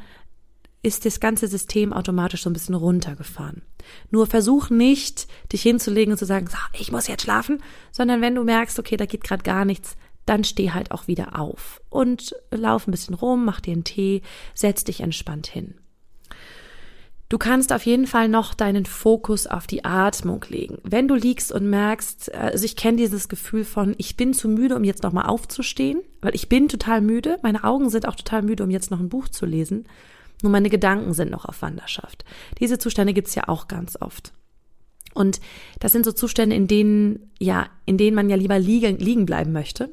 ist 0.83 1.07
das 1.07 1.21
ganze 1.21 1.47
System 1.47 1.93
automatisch 1.93 2.43
so 2.43 2.51
ein 2.51 2.55
bisschen 2.55 2.75
runtergefahren. 2.75 3.63
Nur 4.11 4.27
versuch 4.27 4.69
nicht, 4.71 5.29
dich 5.53 5.63
hinzulegen 5.63 6.13
und 6.13 6.19
zu 6.19 6.27
sagen, 6.27 6.49
so, 6.49 6.57
ich 6.79 6.91
muss 6.91 7.07
jetzt 7.07 7.23
schlafen, 7.23 7.63
sondern 7.93 8.21
wenn 8.21 8.35
du 8.35 8.43
merkst, 8.43 8.79
okay, 8.79 8.97
da 8.97 9.07
geht 9.07 9.23
gerade 9.23 9.45
gar 9.45 9.65
nichts, 9.65 9.97
dann 10.27 10.45
steh 10.45 10.71
halt 10.71 10.91
auch 10.91 11.07
wieder 11.07 11.39
auf 11.39 11.81
und 11.89 12.35
lauf 12.51 12.87
ein 12.87 12.93
bisschen 12.93 13.15
rum, 13.15 13.45
mach 13.45 13.61
dir 13.61 13.73
einen 13.73 13.85
Tee, 13.85 14.23
setz 14.55 14.85
dich 14.85 15.01
entspannt 15.01 15.47
hin. 15.47 15.75
Du 17.33 17.39
kannst 17.39 17.73
auf 17.73 17.87
jeden 17.87 18.07
Fall 18.07 18.29
noch 18.29 18.53
deinen 18.53 18.85
Fokus 18.85 19.47
auf 19.47 19.67
die 19.67 19.87
Atmung 19.87 20.45
legen. 20.51 20.77
Wenn 20.83 21.09
du 21.09 21.15
liegst 21.15 21.51
und 21.51 21.65
merkst, 21.65 22.35
also 22.35 22.63
ich 22.63 22.77
kenne 22.77 22.99
dieses 22.99 23.27
Gefühl 23.27 23.65
von, 23.65 23.95
ich 23.97 24.19
bin 24.19 24.35
zu 24.35 24.51
müde, 24.51 24.77
um 24.77 24.85
jetzt 24.85 25.03
nochmal 25.03 25.25
aufzustehen, 25.25 26.03
weil 26.21 26.35
ich 26.35 26.51
bin 26.51 26.69
total 26.69 27.01
müde, 27.01 27.39
meine 27.43 27.65
Augen 27.65 27.89
sind 27.89 28.07
auch 28.07 28.17
total 28.17 28.43
müde, 28.43 28.63
um 28.65 28.69
jetzt 28.69 28.91
noch 28.91 29.01
ein 29.01 29.09
Buch 29.09 29.29
zu 29.29 29.47
lesen, 29.47 29.87
nur 30.43 30.53
meine 30.53 30.69
Gedanken 30.69 31.15
sind 31.15 31.31
noch 31.31 31.47
auf 31.47 31.63
Wanderschaft. 31.63 32.27
Diese 32.61 32.77
Zustände 32.77 33.15
gibt's 33.15 33.35
ja 33.35 33.49
auch 33.49 33.67
ganz 33.67 33.97
oft. 33.99 34.35
Und 35.15 35.41
das 35.81 35.93
sind 35.93 36.05
so 36.05 36.13
Zustände, 36.13 36.55
in 36.55 36.67
denen, 36.67 37.31
ja, 37.39 37.67
in 37.87 37.97
denen 37.97 38.15
man 38.15 38.29
ja 38.29 38.37
lieber 38.37 38.59
liegen, 38.59 38.99
liegen 38.99 39.25
bleiben 39.25 39.53
möchte. 39.53 39.89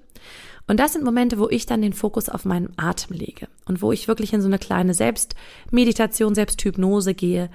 Und 0.70 0.80
das 0.80 0.94
sind 0.94 1.04
Momente, 1.04 1.40
wo 1.40 1.50
ich 1.50 1.66
dann 1.66 1.82
den 1.82 1.94
Fokus 1.94 2.30
auf 2.30 2.46
meinen 2.46 2.72
Atem 2.78 3.18
lege 3.18 3.48
und 3.66 3.82
wo 3.82 3.92
ich 3.92 4.08
wirklich 4.08 4.34
in 4.34 4.42
so 4.42 4.48
eine 4.48 4.60
kleine 4.60 4.94
Selbstmeditation, 4.94 6.36
Selbsthypnose 6.36 7.16
gehe, 7.16 7.50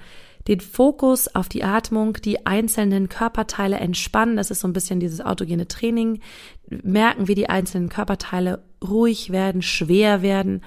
den 0.49 0.59
Fokus 0.59 1.33
auf 1.33 1.47
die 1.47 1.63
Atmung, 1.63 2.17
die 2.25 2.45
einzelnen 2.45 3.07
Körperteile 3.07 3.77
entspannen. 3.77 4.35
Das 4.35 4.51
ist 4.51 4.59
so 4.59 4.67
ein 4.67 4.73
bisschen 4.73 4.99
dieses 4.99 5.21
autogene 5.21 5.65
Training. 5.69 6.19
Merken, 6.67 7.29
wie 7.29 7.35
die 7.35 7.49
einzelnen 7.49 7.87
Körperteile 7.87 8.65
ruhig 8.83 9.31
werden, 9.31 9.61
schwer 9.61 10.21
werden 10.21 10.61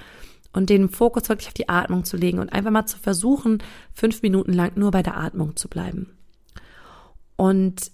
und 0.51 0.71
den 0.71 0.89
Fokus 0.89 1.29
wirklich 1.29 1.49
auf 1.49 1.53
die 1.53 1.69
Atmung 1.69 2.03
zu 2.03 2.17
legen 2.17 2.39
und 2.39 2.51
einfach 2.51 2.71
mal 2.71 2.87
zu 2.87 2.97
versuchen, 2.97 3.61
fünf 3.93 4.23
Minuten 4.23 4.53
lang 4.53 4.71
nur 4.73 4.89
bei 4.89 5.03
der 5.03 5.17
Atmung 5.17 5.55
zu 5.55 5.69
bleiben. 5.69 6.17
Und 7.35 7.91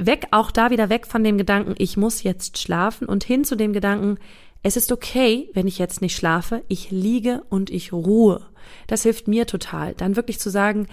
weg, 0.00 0.26
auch 0.30 0.50
da 0.50 0.70
wieder 0.70 0.88
weg 0.88 1.06
von 1.06 1.24
dem 1.24 1.38
Gedanken, 1.38 1.74
ich 1.78 1.96
muss 1.96 2.22
jetzt 2.22 2.58
schlafen 2.58 3.08
und 3.08 3.24
hin 3.24 3.44
zu 3.44 3.56
dem 3.56 3.72
Gedanken, 3.72 4.18
es 4.62 4.76
ist 4.76 4.92
okay, 4.92 5.50
wenn 5.54 5.66
ich 5.66 5.78
jetzt 5.78 6.00
nicht 6.00 6.16
schlafe, 6.16 6.62
ich 6.68 6.90
liege 6.90 7.42
und 7.48 7.70
ich 7.70 7.92
ruhe. 7.92 8.46
Das 8.86 9.02
hilft 9.02 9.26
mir 9.26 9.46
total. 9.46 9.94
Dann 9.94 10.16
wirklich 10.16 10.38
zu 10.38 10.50
sagen, 10.50 10.86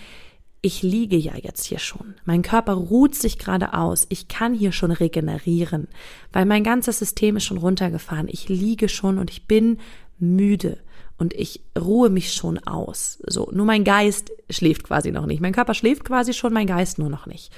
ich 0.62 0.81
liege 0.81 1.15
ja 1.15 1.33
jetzt 1.35 1.65
hier 1.65 1.79
schon. 1.79 2.15
Mein 2.25 2.41
Körper 2.41 2.73
ruht 2.73 3.15
sich 3.15 3.38
gerade 3.38 3.73
aus. 3.73 4.05
Ich 4.09 4.27
kann 4.27 4.53
hier 4.53 4.71
schon 4.71 4.91
regenerieren, 4.91 5.88
weil 6.33 6.45
mein 6.45 6.63
ganzes 6.63 6.99
System 6.99 7.38
ist 7.38 7.45
schon 7.45 7.57
runtergefahren. 7.57 8.27
Ich 8.29 8.49
liege 8.49 8.89
schon 8.89 9.19
und 9.19 9.29
ich 9.29 9.47
bin 9.47 9.77
müde 10.17 10.79
und 11.17 11.33
ich 11.33 11.62
ruhe 11.79 12.09
mich 12.09 12.33
schon 12.33 12.57
aus. 12.59 13.19
So, 13.25 13.49
nur 13.53 13.65
mein 13.65 13.83
Geist 13.83 14.31
schläft 14.49 14.83
quasi 14.83 15.12
noch 15.12 15.25
nicht. 15.25 15.41
Mein 15.41 15.53
Körper 15.53 15.73
schläft 15.73 16.03
quasi 16.05 16.33
schon, 16.33 16.53
mein 16.53 16.67
Geist 16.67 16.97
nur 16.97 17.09
noch 17.09 17.25
nicht. 17.25 17.51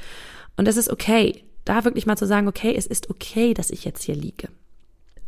Und 0.58 0.68
das 0.68 0.78
ist 0.78 0.90
okay. 0.90 1.44
Da 1.66 1.86
wirklich 1.86 2.06
mal 2.06 2.18
zu 2.18 2.26
sagen, 2.26 2.48
okay, 2.48 2.74
es 2.76 2.88
ist 2.88 3.10
okay, 3.10 3.54
dass 3.54 3.70
ich 3.70 3.86
jetzt 3.86 4.04
hier 4.04 4.16
liege. 4.16 4.50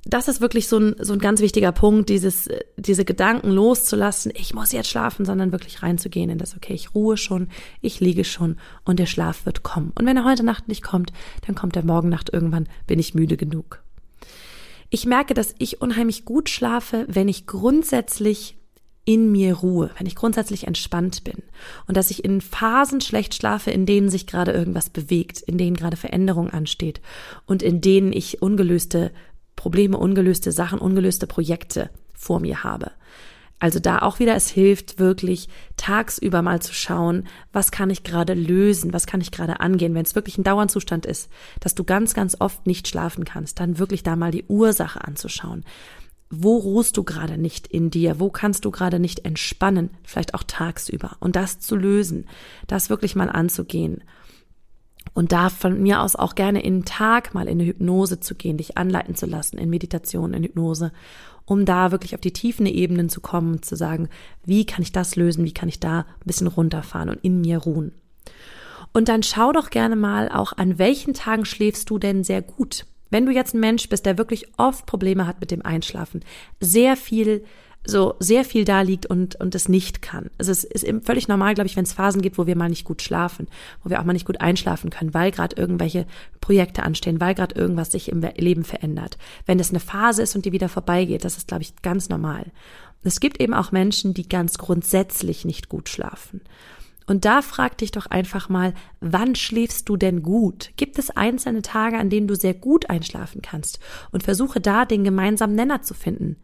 Das 0.05 0.27
ist 0.27 0.41
wirklich 0.41 0.67
so 0.67 0.77
ein, 0.77 0.95
so 0.99 1.13
ein 1.13 1.19
ganz 1.19 1.39
wichtiger 1.39 1.71
Punkt, 1.71 2.09
dieses, 2.09 2.49
diese 2.75 3.05
Gedanken 3.05 3.51
loszulassen, 3.51 4.33
ich 4.35 4.53
muss 4.53 4.73
jetzt 4.73 4.89
schlafen, 4.89 5.25
sondern 5.25 5.53
wirklich 5.53 5.81
reinzugehen 5.81 6.29
in 6.29 6.37
das, 6.37 6.57
okay, 6.57 6.73
ich 6.73 6.93
ruhe 6.93 7.15
schon, 7.15 7.47
ich 7.79 8.01
liege 8.01 8.25
schon 8.25 8.57
und 8.83 8.99
der 8.99 9.05
Schlaf 9.05 9.45
wird 9.45 9.63
kommen. 9.63 9.93
Und 9.97 10.05
wenn 10.05 10.17
er 10.17 10.25
heute 10.25 10.43
Nacht 10.43 10.67
nicht 10.67 10.83
kommt, 10.83 11.13
dann 11.47 11.55
kommt 11.55 11.77
er 11.77 11.85
morgen 11.85 12.09
Nacht 12.09 12.33
irgendwann, 12.33 12.67
bin 12.85 12.99
ich 12.99 13.13
müde 13.13 13.37
genug. 13.37 13.81
Ich 14.89 15.05
merke, 15.05 15.33
dass 15.33 15.55
ich 15.57 15.81
unheimlich 15.81 16.25
gut 16.25 16.49
schlafe, 16.49 17.05
wenn 17.07 17.29
ich 17.29 17.47
grundsätzlich 17.47 18.57
in 19.05 19.31
mir 19.31 19.55
Ruhe, 19.55 19.91
wenn 19.97 20.07
ich 20.07 20.15
grundsätzlich 20.15 20.65
entspannt 20.65 21.23
bin 21.23 21.43
und 21.87 21.97
dass 21.97 22.11
ich 22.11 22.23
in 22.23 22.41
Phasen 22.41 23.01
schlecht 23.01 23.35
schlafe, 23.35 23.71
in 23.71 23.85
denen 23.85 24.09
sich 24.09 24.27
gerade 24.27 24.51
irgendwas 24.51 24.89
bewegt, 24.89 25.41
in 25.41 25.57
denen 25.57 25.75
gerade 25.75 25.97
Veränderung 25.97 26.49
ansteht 26.49 27.01
und 27.45 27.61
in 27.61 27.81
denen 27.81 28.13
ich 28.13 28.41
ungelöste 28.41 29.11
Probleme, 29.55 29.97
ungelöste 29.97 30.51
Sachen, 30.51 30.79
ungelöste 30.79 31.27
Projekte 31.27 31.89
vor 32.13 32.39
mir 32.39 32.63
habe. 32.63 32.91
Also 33.59 33.79
da 33.79 33.99
auch 33.99 34.19
wieder, 34.19 34.35
es 34.35 34.49
hilft 34.49 34.99
wirklich 34.99 35.47
tagsüber 35.77 36.41
mal 36.41 36.61
zu 36.61 36.73
schauen, 36.73 37.27
was 37.53 37.71
kann 37.71 37.89
ich 37.89 38.03
gerade 38.03 38.33
lösen, 38.33 38.91
was 38.91 39.07
kann 39.07 39.21
ich 39.21 39.31
gerade 39.31 39.61
angehen. 39.61 39.95
Wenn 39.95 40.03
es 40.03 40.15
wirklich 40.15 40.37
ein 40.37 40.43
Dauerzustand 40.43 41.05
ist, 41.05 41.29
dass 41.61 41.73
du 41.73 41.85
ganz, 41.85 42.13
ganz 42.13 42.35
oft 42.39 42.67
nicht 42.67 42.89
schlafen 42.89 43.23
kannst, 43.23 43.61
dann 43.61 43.79
wirklich 43.79 44.03
da 44.03 44.17
mal 44.17 44.31
die 44.31 44.43
Ursache 44.49 45.05
anzuschauen. 45.05 45.63
Wo 46.35 46.57
ruhst 46.57 46.97
du 46.97 47.03
gerade 47.03 47.37
nicht 47.37 47.67
in 47.67 47.89
dir? 47.89 48.19
Wo 48.19 48.29
kannst 48.29 48.65
du 48.65 48.71
gerade 48.71 48.99
nicht 48.99 49.25
entspannen? 49.25 49.91
Vielleicht 50.03 50.33
auch 50.33 50.43
tagsüber. 50.43 51.17
Und 51.19 51.35
das 51.35 51.59
zu 51.59 51.75
lösen, 51.75 52.27
das 52.67 52.89
wirklich 52.89 53.15
mal 53.15 53.29
anzugehen. 53.29 54.03
Und 55.13 55.31
da 55.31 55.49
von 55.49 55.81
mir 55.81 56.01
aus 56.01 56.15
auch 56.15 56.33
gerne 56.33 56.63
in 56.63 56.79
den 56.79 56.85
Tag 56.85 57.33
mal 57.33 57.47
in 57.47 57.59
eine 57.59 57.65
Hypnose 57.65 58.19
zu 58.19 58.35
gehen, 58.35 58.57
dich 58.57 58.77
anleiten 58.77 59.15
zu 59.15 59.25
lassen, 59.25 59.57
in 59.57 59.69
Meditation, 59.69 60.33
in 60.33 60.43
Hypnose 60.43 60.91
um 61.45 61.65
da 61.65 61.91
wirklich 61.91 62.15
auf 62.15 62.21
die 62.21 62.33
tiefen 62.33 62.65
Ebenen 62.65 63.09
zu 63.09 63.21
kommen 63.21 63.53
und 63.53 63.65
zu 63.65 63.75
sagen, 63.75 64.09
wie 64.45 64.65
kann 64.65 64.81
ich 64.81 64.91
das 64.91 65.15
lösen, 65.15 65.43
wie 65.45 65.53
kann 65.53 65.69
ich 65.69 65.79
da 65.79 65.99
ein 65.99 66.25
bisschen 66.25 66.47
runterfahren 66.47 67.09
und 67.09 67.23
in 67.23 67.41
mir 67.41 67.57
ruhen. 67.57 67.91
Und 68.93 69.09
dann 69.09 69.23
schau 69.23 69.51
doch 69.51 69.69
gerne 69.69 69.95
mal 69.95 70.29
auch, 70.29 70.53
an 70.53 70.77
welchen 70.77 71.13
Tagen 71.13 71.45
schläfst 71.45 71.89
du 71.89 71.97
denn 71.97 72.23
sehr 72.23 72.41
gut. 72.41 72.85
Wenn 73.13 73.27
du 73.27 73.31
jetzt 73.31 73.53
ein 73.53 73.59
Mensch 73.59 73.87
bist, 73.89 74.07
der 74.07 74.17
wirklich 74.17 74.47
oft 74.57 74.87
Probleme 74.87 75.27
hat 75.27 75.39
mit 75.39 75.51
dem 75.51 75.63
Einschlafen, 75.63 76.25
sehr 76.59 76.97
viel 76.97 77.45
so 77.85 78.15
sehr 78.19 78.45
viel 78.45 78.63
da 78.63 78.81
liegt 78.81 79.05
und, 79.05 79.35
und 79.35 79.53
es 79.55 79.67
nicht 79.67 80.01
kann. 80.01 80.29
Also 80.37 80.53
es 80.53 80.63
ist 80.63 80.87
völlig 81.05 81.27
normal, 81.27 81.53
glaube 81.53 81.67
ich, 81.67 81.75
wenn 81.75 81.83
es 81.83 81.91
Phasen 81.91 82.21
gibt, 82.21 82.37
wo 82.37 82.47
wir 82.47 82.55
mal 82.55 82.69
nicht 82.69 82.85
gut 82.85 83.01
schlafen, 83.01 83.47
wo 83.83 83.89
wir 83.89 83.99
auch 83.99 84.05
mal 84.05 84.13
nicht 84.13 84.25
gut 84.25 84.39
einschlafen 84.39 84.89
können, 84.89 85.13
weil 85.13 85.31
gerade 85.31 85.57
irgendwelche 85.57 86.07
Projekte 86.39 86.83
anstehen, 86.83 87.19
weil 87.19 87.35
gerade 87.35 87.55
irgendwas 87.55 87.91
sich 87.91 88.09
im 88.09 88.21
Leben 88.21 88.63
verändert. 88.63 89.17
Wenn 89.45 89.59
es 89.59 89.69
eine 89.69 89.81
Phase 89.81 90.21
ist 90.21 90.33
und 90.33 90.45
die 90.45 90.53
wieder 90.53 90.69
vorbeigeht, 90.69 91.25
das 91.25 91.35
ist, 91.35 91.49
glaube 91.49 91.63
ich, 91.63 91.75
ganz 91.81 92.07
normal. 92.07 92.45
es 93.03 93.19
gibt 93.19 93.41
eben 93.41 93.53
auch 93.53 93.73
Menschen, 93.73 94.13
die 94.13 94.29
ganz 94.29 94.57
grundsätzlich 94.57 95.43
nicht 95.43 95.67
gut 95.67 95.89
schlafen. 95.89 96.39
Und 97.05 97.25
da 97.25 97.41
frag 97.41 97.77
dich 97.77 97.91
doch 97.91 98.05
einfach 98.05 98.49
mal, 98.49 98.73
wann 98.99 99.35
schläfst 99.35 99.89
du 99.89 99.97
denn 99.97 100.23
gut? 100.23 100.71
Gibt 100.77 100.99
es 100.99 101.09
einzelne 101.09 101.61
Tage, 101.61 101.97
an 101.97 102.09
denen 102.09 102.27
du 102.27 102.35
sehr 102.35 102.53
gut 102.53 102.89
einschlafen 102.89 103.41
kannst? 103.41 103.79
Und 104.11 104.23
versuche 104.23 104.61
da 104.61 104.85
den 104.85 105.03
gemeinsamen 105.03 105.55
Nenner 105.55 105.81
zu 105.81 105.93
finden. 105.93 106.37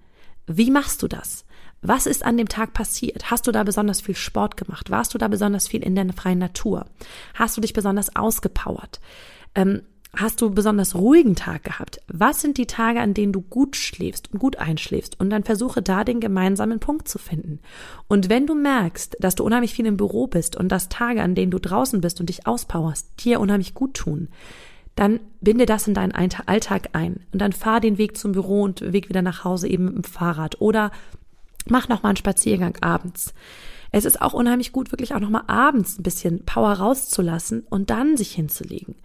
Wie 0.47 0.71
machst 0.71 1.01
du 1.03 1.07
das? 1.07 1.45
Was 1.81 2.05
ist 2.05 2.25
an 2.25 2.35
dem 2.35 2.49
Tag 2.49 2.73
passiert? 2.73 3.31
Hast 3.31 3.47
du 3.47 3.51
da 3.51 3.63
besonders 3.63 4.01
viel 4.01 4.15
Sport 4.15 4.57
gemacht? 4.57 4.89
Warst 4.89 5.13
du 5.13 5.17
da 5.17 5.27
besonders 5.27 5.67
viel 5.67 5.81
in 5.81 5.95
der 5.95 6.11
freien 6.13 6.39
Natur? 6.39 6.85
Hast 7.35 7.55
du 7.55 7.61
dich 7.61 7.73
besonders 7.73 8.15
ausgepowert? 8.15 8.99
Ähm, 9.55 9.83
hast 10.15 10.41
du 10.41 10.49
besonders 10.49 10.95
ruhigen 10.95 11.35
Tag 11.35 11.63
gehabt? 11.63 12.01
Was 12.07 12.41
sind 12.41 12.57
die 12.57 12.65
Tage, 12.65 12.99
an 12.99 13.13
denen 13.13 13.31
du 13.31 13.41
gut 13.41 13.75
schläfst 13.75 14.33
und 14.33 14.39
gut 14.39 14.57
einschläfst? 14.57 15.19
Und 15.19 15.29
dann 15.29 15.43
versuche 15.43 15.81
da 15.81 16.03
den 16.03 16.19
gemeinsamen 16.19 16.79
Punkt 16.79 17.07
zu 17.07 17.19
finden. 17.19 17.59
Und 18.07 18.29
wenn 18.29 18.47
du 18.47 18.55
merkst, 18.55 19.17
dass 19.19 19.35
du 19.35 19.43
unheimlich 19.43 19.73
viel 19.73 19.85
im 19.85 19.97
Büro 19.97 20.27
bist 20.27 20.55
und 20.55 20.69
dass 20.69 20.89
Tage, 20.89 21.21
an 21.21 21.35
denen 21.35 21.51
du 21.51 21.59
draußen 21.59 22.01
bist 22.01 22.19
und 22.19 22.29
dich 22.29 22.47
auspowerst, 22.47 23.23
dir 23.23 23.39
unheimlich 23.39 23.73
gut 23.73 23.93
tun, 23.93 24.29
dann 24.95 25.19
binde 25.39 25.65
das 25.65 25.87
in 25.87 25.93
deinen 25.93 26.11
Alltag 26.11 26.89
ein 26.93 27.21
und 27.31 27.39
dann 27.41 27.53
fahr 27.53 27.79
den 27.79 27.97
Weg 27.97 28.17
zum 28.17 28.33
Büro 28.33 28.63
und 28.63 28.91
Weg 28.91 29.07
wieder 29.07 29.21
nach 29.21 29.45
Hause 29.45 29.69
eben 29.69 29.85
mit 29.85 29.95
dem 29.95 30.03
Fahrrad 30.03 30.59
oder 30.59 30.91
mach 31.67 31.87
noch 31.87 32.03
mal 32.03 32.09
einen 32.09 32.17
Spaziergang 32.17 32.77
abends. 32.81 33.33
Es 33.91 34.05
ist 34.05 34.21
auch 34.21 34.33
unheimlich 34.33 34.71
gut, 34.71 34.91
wirklich 34.91 35.15
auch 35.15 35.19
noch 35.19 35.29
mal 35.29 35.45
abends 35.47 35.97
ein 35.97 36.03
bisschen 36.03 36.45
Power 36.45 36.73
rauszulassen 36.73 37.65
und 37.69 37.89
dann 37.89 38.17
sich 38.17 38.33
hinzulegen. 38.33 38.95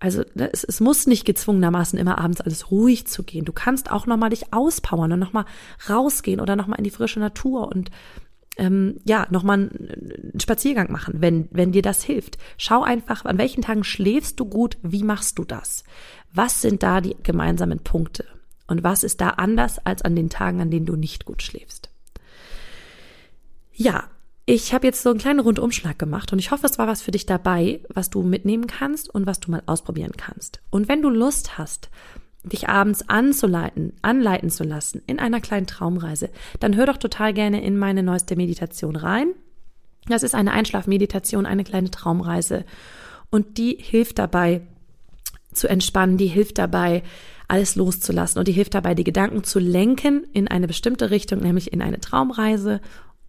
Also 0.00 0.22
ne, 0.34 0.50
es, 0.52 0.64
es 0.64 0.80
muss 0.80 1.06
nicht 1.06 1.26
gezwungenermaßen 1.26 1.98
immer 1.98 2.18
abends 2.18 2.40
alles 2.40 2.70
ruhig 2.70 3.06
zu 3.06 3.22
gehen. 3.22 3.44
Du 3.44 3.52
kannst 3.52 3.90
auch 3.92 4.06
noch 4.06 4.16
mal 4.16 4.30
dich 4.30 4.52
auspowern 4.52 5.12
und 5.12 5.20
noch 5.20 5.34
mal 5.34 5.44
rausgehen 5.88 6.40
oder 6.40 6.56
noch 6.56 6.66
mal 6.66 6.76
in 6.76 6.84
die 6.84 6.90
frische 6.90 7.20
Natur 7.20 7.68
und 7.68 7.90
ähm, 8.56 9.00
ja, 9.04 9.26
nochmal 9.30 9.70
einen 9.70 10.40
Spaziergang 10.40 10.90
machen, 10.90 11.14
wenn, 11.18 11.48
wenn 11.50 11.72
dir 11.72 11.82
das 11.82 12.02
hilft. 12.02 12.38
Schau 12.56 12.82
einfach, 12.82 13.24
an 13.24 13.38
welchen 13.38 13.62
Tagen 13.62 13.84
schläfst 13.84 14.40
du 14.40 14.46
gut, 14.46 14.78
wie 14.82 15.04
machst 15.04 15.38
du 15.38 15.44
das? 15.44 15.84
Was 16.32 16.60
sind 16.60 16.82
da 16.82 17.00
die 17.00 17.16
gemeinsamen 17.22 17.78
Punkte? 17.78 18.24
Und 18.66 18.82
was 18.82 19.02
ist 19.02 19.20
da 19.20 19.30
anders 19.30 19.84
als 19.84 20.02
an 20.02 20.16
den 20.16 20.30
Tagen, 20.30 20.60
an 20.60 20.70
denen 20.70 20.86
du 20.86 20.96
nicht 20.96 21.24
gut 21.24 21.42
schläfst? 21.42 21.90
Ja, 23.72 24.08
ich 24.52 24.74
habe 24.74 24.84
jetzt 24.84 25.04
so 25.04 25.10
einen 25.10 25.20
kleinen 25.20 25.38
Rundumschlag 25.38 25.96
gemacht 25.96 26.32
und 26.32 26.40
ich 26.40 26.50
hoffe, 26.50 26.66
es 26.66 26.76
war 26.76 26.88
was 26.88 27.02
für 27.02 27.12
dich 27.12 27.24
dabei, 27.24 27.82
was 27.88 28.10
du 28.10 28.22
mitnehmen 28.22 28.66
kannst 28.66 29.08
und 29.08 29.24
was 29.24 29.38
du 29.38 29.52
mal 29.52 29.62
ausprobieren 29.66 30.14
kannst. 30.16 30.60
Und 30.70 30.88
wenn 30.88 31.02
du 31.02 31.08
Lust 31.08 31.56
hast, 31.56 31.88
dich 32.42 32.68
abends 32.68 33.08
anzuleiten, 33.08 33.92
anleiten 34.02 34.50
zu 34.50 34.64
lassen 34.64 35.02
in 35.06 35.20
einer 35.20 35.40
kleinen 35.40 35.68
Traumreise, 35.68 36.30
dann 36.58 36.74
hör 36.74 36.86
doch 36.86 36.96
total 36.96 37.32
gerne 37.32 37.62
in 37.62 37.78
meine 37.78 38.02
neueste 38.02 38.34
Meditation 38.34 38.96
rein. 38.96 39.28
Das 40.08 40.24
ist 40.24 40.34
eine 40.34 40.50
Einschlafmeditation, 40.50 41.46
eine 41.46 41.62
kleine 41.62 41.92
Traumreise. 41.92 42.64
Und 43.30 43.56
die 43.56 43.78
hilft 43.80 44.18
dabei 44.18 44.62
zu 45.52 45.68
entspannen, 45.68 46.16
die 46.16 46.26
hilft 46.26 46.58
dabei, 46.58 47.04
alles 47.46 47.76
loszulassen 47.76 48.38
und 48.38 48.48
die 48.48 48.52
hilft 48.52 48.74
dabei, 48.74 48.94
die 48.94 49.04
Gedanken 49.04 49.44
zu 49.44 49.60
lenken 49.60 50.24
in 50.32 50.48
eine 50.48 50.66
bestimmte 50.66 51.10
Richtung, 51.10 51.40
nämlich 51.40 51.72
in 51.72 51.82
eine 51.82 52.00
Traumreise. 52.00 52.80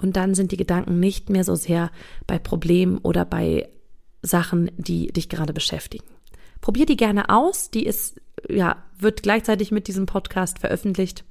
Und 0.02 0.16
dann 0.16 0.34
sind 0.34 0.52
die 0.52 0.58
Gedanken 0.58 1.00
nicht 1.00 1.30
mehr 1.30 1.44
so 1.44 1.56
sehr 1.56 1.92
bei 2.28 2.40
Problemen 2.40 2.98
oder 3.00 3.26
bei 3.26 3.70
Sachen, 4.22 4.72
die 4.78 5.08
dich 5.08 5.30
gerade 5.30 5.54
beschäftigen. 5.54 6.06
Probier 6.62 6.86
die 6.86 6.98
gerne 6.98 7.30
aus. 7.30 7.72
Die 7.72 7.86
ist, 7.86 8.22
ja, 8.48 8.84
wird 8.98 9.24
gleichzeitig 9.24 9.72
mit 9.72 9.88
diesem 9.88 10.06
Podcast 10.06 10.60
veröffentlicht. 10.60 11.26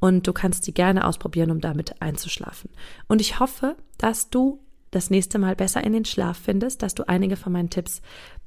Und 0.00 0.26
du 0.26 0.32
kannst 0.32 0.66
die 0.66 0.74
gerne 0.74 1.06
ausprobieren, 1.06 1.50
um 1.50 1.60
damit 1.60 2.02
einzuschlafen. 2.02 2.70
Und 3.06 3.20
ich 3.20 3.38
hoffe, 3.38 3.76
dass 3.98 4.30
du 4.30 4.60
das 4.90 5.10
nächste 5.10 5.38
Mal 5.38 5.56
besser 5.56 5.82
in 5.82 5.92
den 5.92 6.04
Schlaf 6.04 6.38
findest, 6.38 6.82
dass 6.82 6.94
du 6.94 7.08
einige 7.08 7.36
von 7.36 7.52
meinen 7.52 7.70
Tipps 7.70 8.00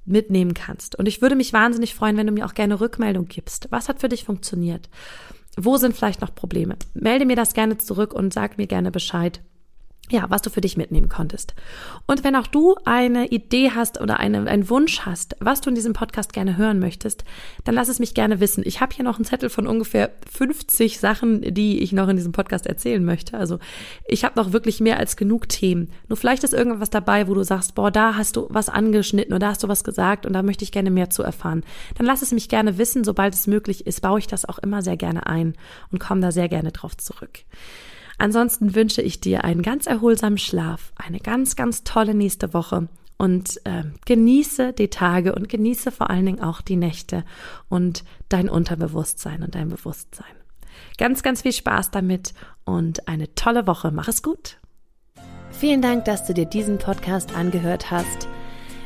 mitnehmen 0.06 0.54
kannst. 0.54 0.98
Und 0.98 1.08
ich 1.08 1.22
würde 1.22 1.36
mich 1.36 1.52
wahnsinnig 1.52 1.94
freuen, 1.94 2.16
wenn 2.16 2.28
du 2.28 2.34
mir 2.34 2.46
auch 2.46 2.54
gerne 2.54 2.80
Rückmeldung 2.80 3.26
gibst. 3.26 3.68
Was 3.70 3.90
hat 3.90 4.00
für 4.00 4.10
dich 4.10 4.24
funktioniert? 4.24 4.90
Wo 5.58 5.78
sind 5.78 5.96
vielleicht 5.96 6.22
noch 6.22 6.34
Probleme? 6.34 6.78
Melde 6.94 7.26
mir 7.26 7.36
das 7.36 7.54
gerne 7.54 7.78
zurück 7.78 8.14
und 8.14 8.34
sag 8.34 8.58
mir 8.58 8.68
gerne 8.68 8.92
Bescheid 8.92 9.42
ja, 10.10 10.26
was 10.30 10.42
du 10.42 10.50
für 10.50 10.62
dich 10.62 10.78
mitnehmen 10.78 11.10
konntest. 11.10 11.54
Und 12.06 12.24
wenn 12.24 12.36
auch 12.36 12.48
du 12.48 12.76
eine 12.86 13.28
Idee 13.28 13.72
hast 13.76 14.00
oder 14.00 14.20
eine, 14.20 14.48
einen 14.48 14.70
Wunsch 14.70 15.02
hast, 15.02 15.36
was 15.40 15.60
du 15.60 15.70
in 15.70 15.76
diesem 15.76 15.92
Podcast 15.92 16.32
gerne 16.32 16.56
hören 16.56 16.80
möchtest, 16.80 17.26
dann 17.66 17.76
lass 17.76 17.90
es 17.90 18.00
mich 18.00 18.14
gerne 18.14 18.40
wissen. 18.40 18.64
Ich 18.66 18.80
habe 18.80 18.96
hier 18.96 19.04
noch 19.04 19.18
einen 19.18 19.26
Zettel 19.26 19.50
von 19.50 19.68
ungefähr 19.68 20.12
50 20.32 21.00
Sachen, 21.00 21.42
die 21.54 21.80
ich 21.80 21.92
noch 21.92 22.08
in 22.08 22.16
diesem 22.16 22.32
Podcast 22.32 22.68
erzählen 22.68 23.04
möchte. 23.04 23.38
Also 23.38 23.60
ich 24.08 24.24
habe 24.24 24.40
noch 24.40 24.54
wirklich 24.54 24.80
mehr 24.80 24.98
als 24.98 25.18
genug 25.18 25.50
Themen. 25.50 25.92
Nur 26.08 26.16
vielleicht 26.16 26.46
ist 26.46 26.54
irgendwas 26.54 26.90
dabei, 26.90 27.28
wo 27.28 27.34
du 27.34 27.44
sagst, 27.44 27.76
boah, 27.76 27.92
da 27.92 28.16
hast 28.16 28.38
du 28.38 28.48
was 28.50 28.70
angeschnitten 28.70 29.34
oder 29.34 29.40
da 29.40 29.50
hast 29.50 29.64
du 29.64 29.68
was 29.68 29.84
gesagt 29.84 30.26
und 30.26 30.32
da 30.32 30.42
möchte 30.42 30.64
ich 30.64 30.72
gerne 30.72 30.90
mehr 30.90 31.10
zu 31.10 31.22
erfahren. 31.22 31.66
Dann 31.96 32.06
lass 32.06 32.22
es 32.22 32.32
mich 32.32 32.48
gerne 32.48 32.78
wissen. 32.78 33.04
Sobald 33.04 33.34
es 33.34 33.46
möglich 33.46 33.86
ist, 33.86 34.02
baue 34.02 34.20
ich 34.20 34.28
das 34.28 34.46
auch 34.46 34.60
immer 34.60 34.82
sehr 34.82 34.96
gerne 34.96 35.28
ein 35.28 35.56
und 35.92 36.00
komme 36.00 36.22
da 36.22 36.32
sehr 36.32 36.48
gerne 36.48 36.72
drauf 36.72 36.96
zurück. 36.96 37.40
Ansonsten 38.18 38.74
wünsche 38.74 39.02
ich 39.02 39.22
dir 39.22 39.44
einen 39.44 39.62
ganz 39.62 39.86
erholsamen 39.86 40.38
Schlaf, 40.38 40.92
eine 40.96 41.20
ganz, 41.20 41.56
ganz 41.56 41.84
tolle 41.84 42.16
nächste 42.16 42.54
Woche 42.54 42.88
und 43.18 43.60
äh, 43.66 43.84
genieße 44.06 44.74
die 44.74 44.90
Tage 44.90 45.36
und 45.36 45.50
genieße 45.50 45.92
vor 45.92 46.10
allen 46.10 46.26
Dingen 46.26 46.42
auch 46.42 46.62
die 46.62 46.76
Nächte 46.76 47.24
und 47.70 48.04
dein 48.30 48.50
Unterbewusstsein 48.50 49.44
und 49.44 49.56
dein 49.56 49.70
Bewusstsein. 49.70 50.26
Ganz, 50.98 51.24
ganz 51.24 51.42
viel 51.42 51.54
Spaß 51.54 51.92
damit 51.92 52.34
und 52.66 53.08
eine 53.08 53.34
tolle 53.36 53.68
Woche. 53.68 53.92
Mach 53.92 54.08
es 54.08 54.24
gut. 54.24 54.58
Vielen 55.52 55.82
Dank, 55.82 56.06
dass 56.06 56.26
du 56.26 56.34
dir 56.34 56.46
diesen 56.46 56.78
Podcast 56.78 57.36
angehört 57.36 57.90
hast. 57.90 58.28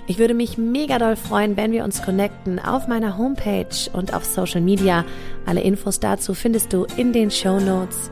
Ich 0.07 0.17
würde 0.17 0.33
mich 0.33 0.57
mega 0.57 0.99
doll 0.99 1.15
freuen, 1.15 1.57
wenn 1.57 1.71
wir 1.71 1.83
uns 1.83 2.01
connecten 2.01 2.59
auf 2.59 2.87
meiner 2.87 3.17
Homepage 3.17 3.89
und 3.93 4.13
auf 4.13 4.25
Social 4.25 4.61
Media. 4.61 5.05
Alle 5.45 5.61
Infos 5.61 5.99
dazu 5.99 6.33
findest 6.33 6.73
du 6.73 6.85
in 6.97 7.13
den 7.13 7.31
Show 7.31 7.59
Notes. 7.59 8.11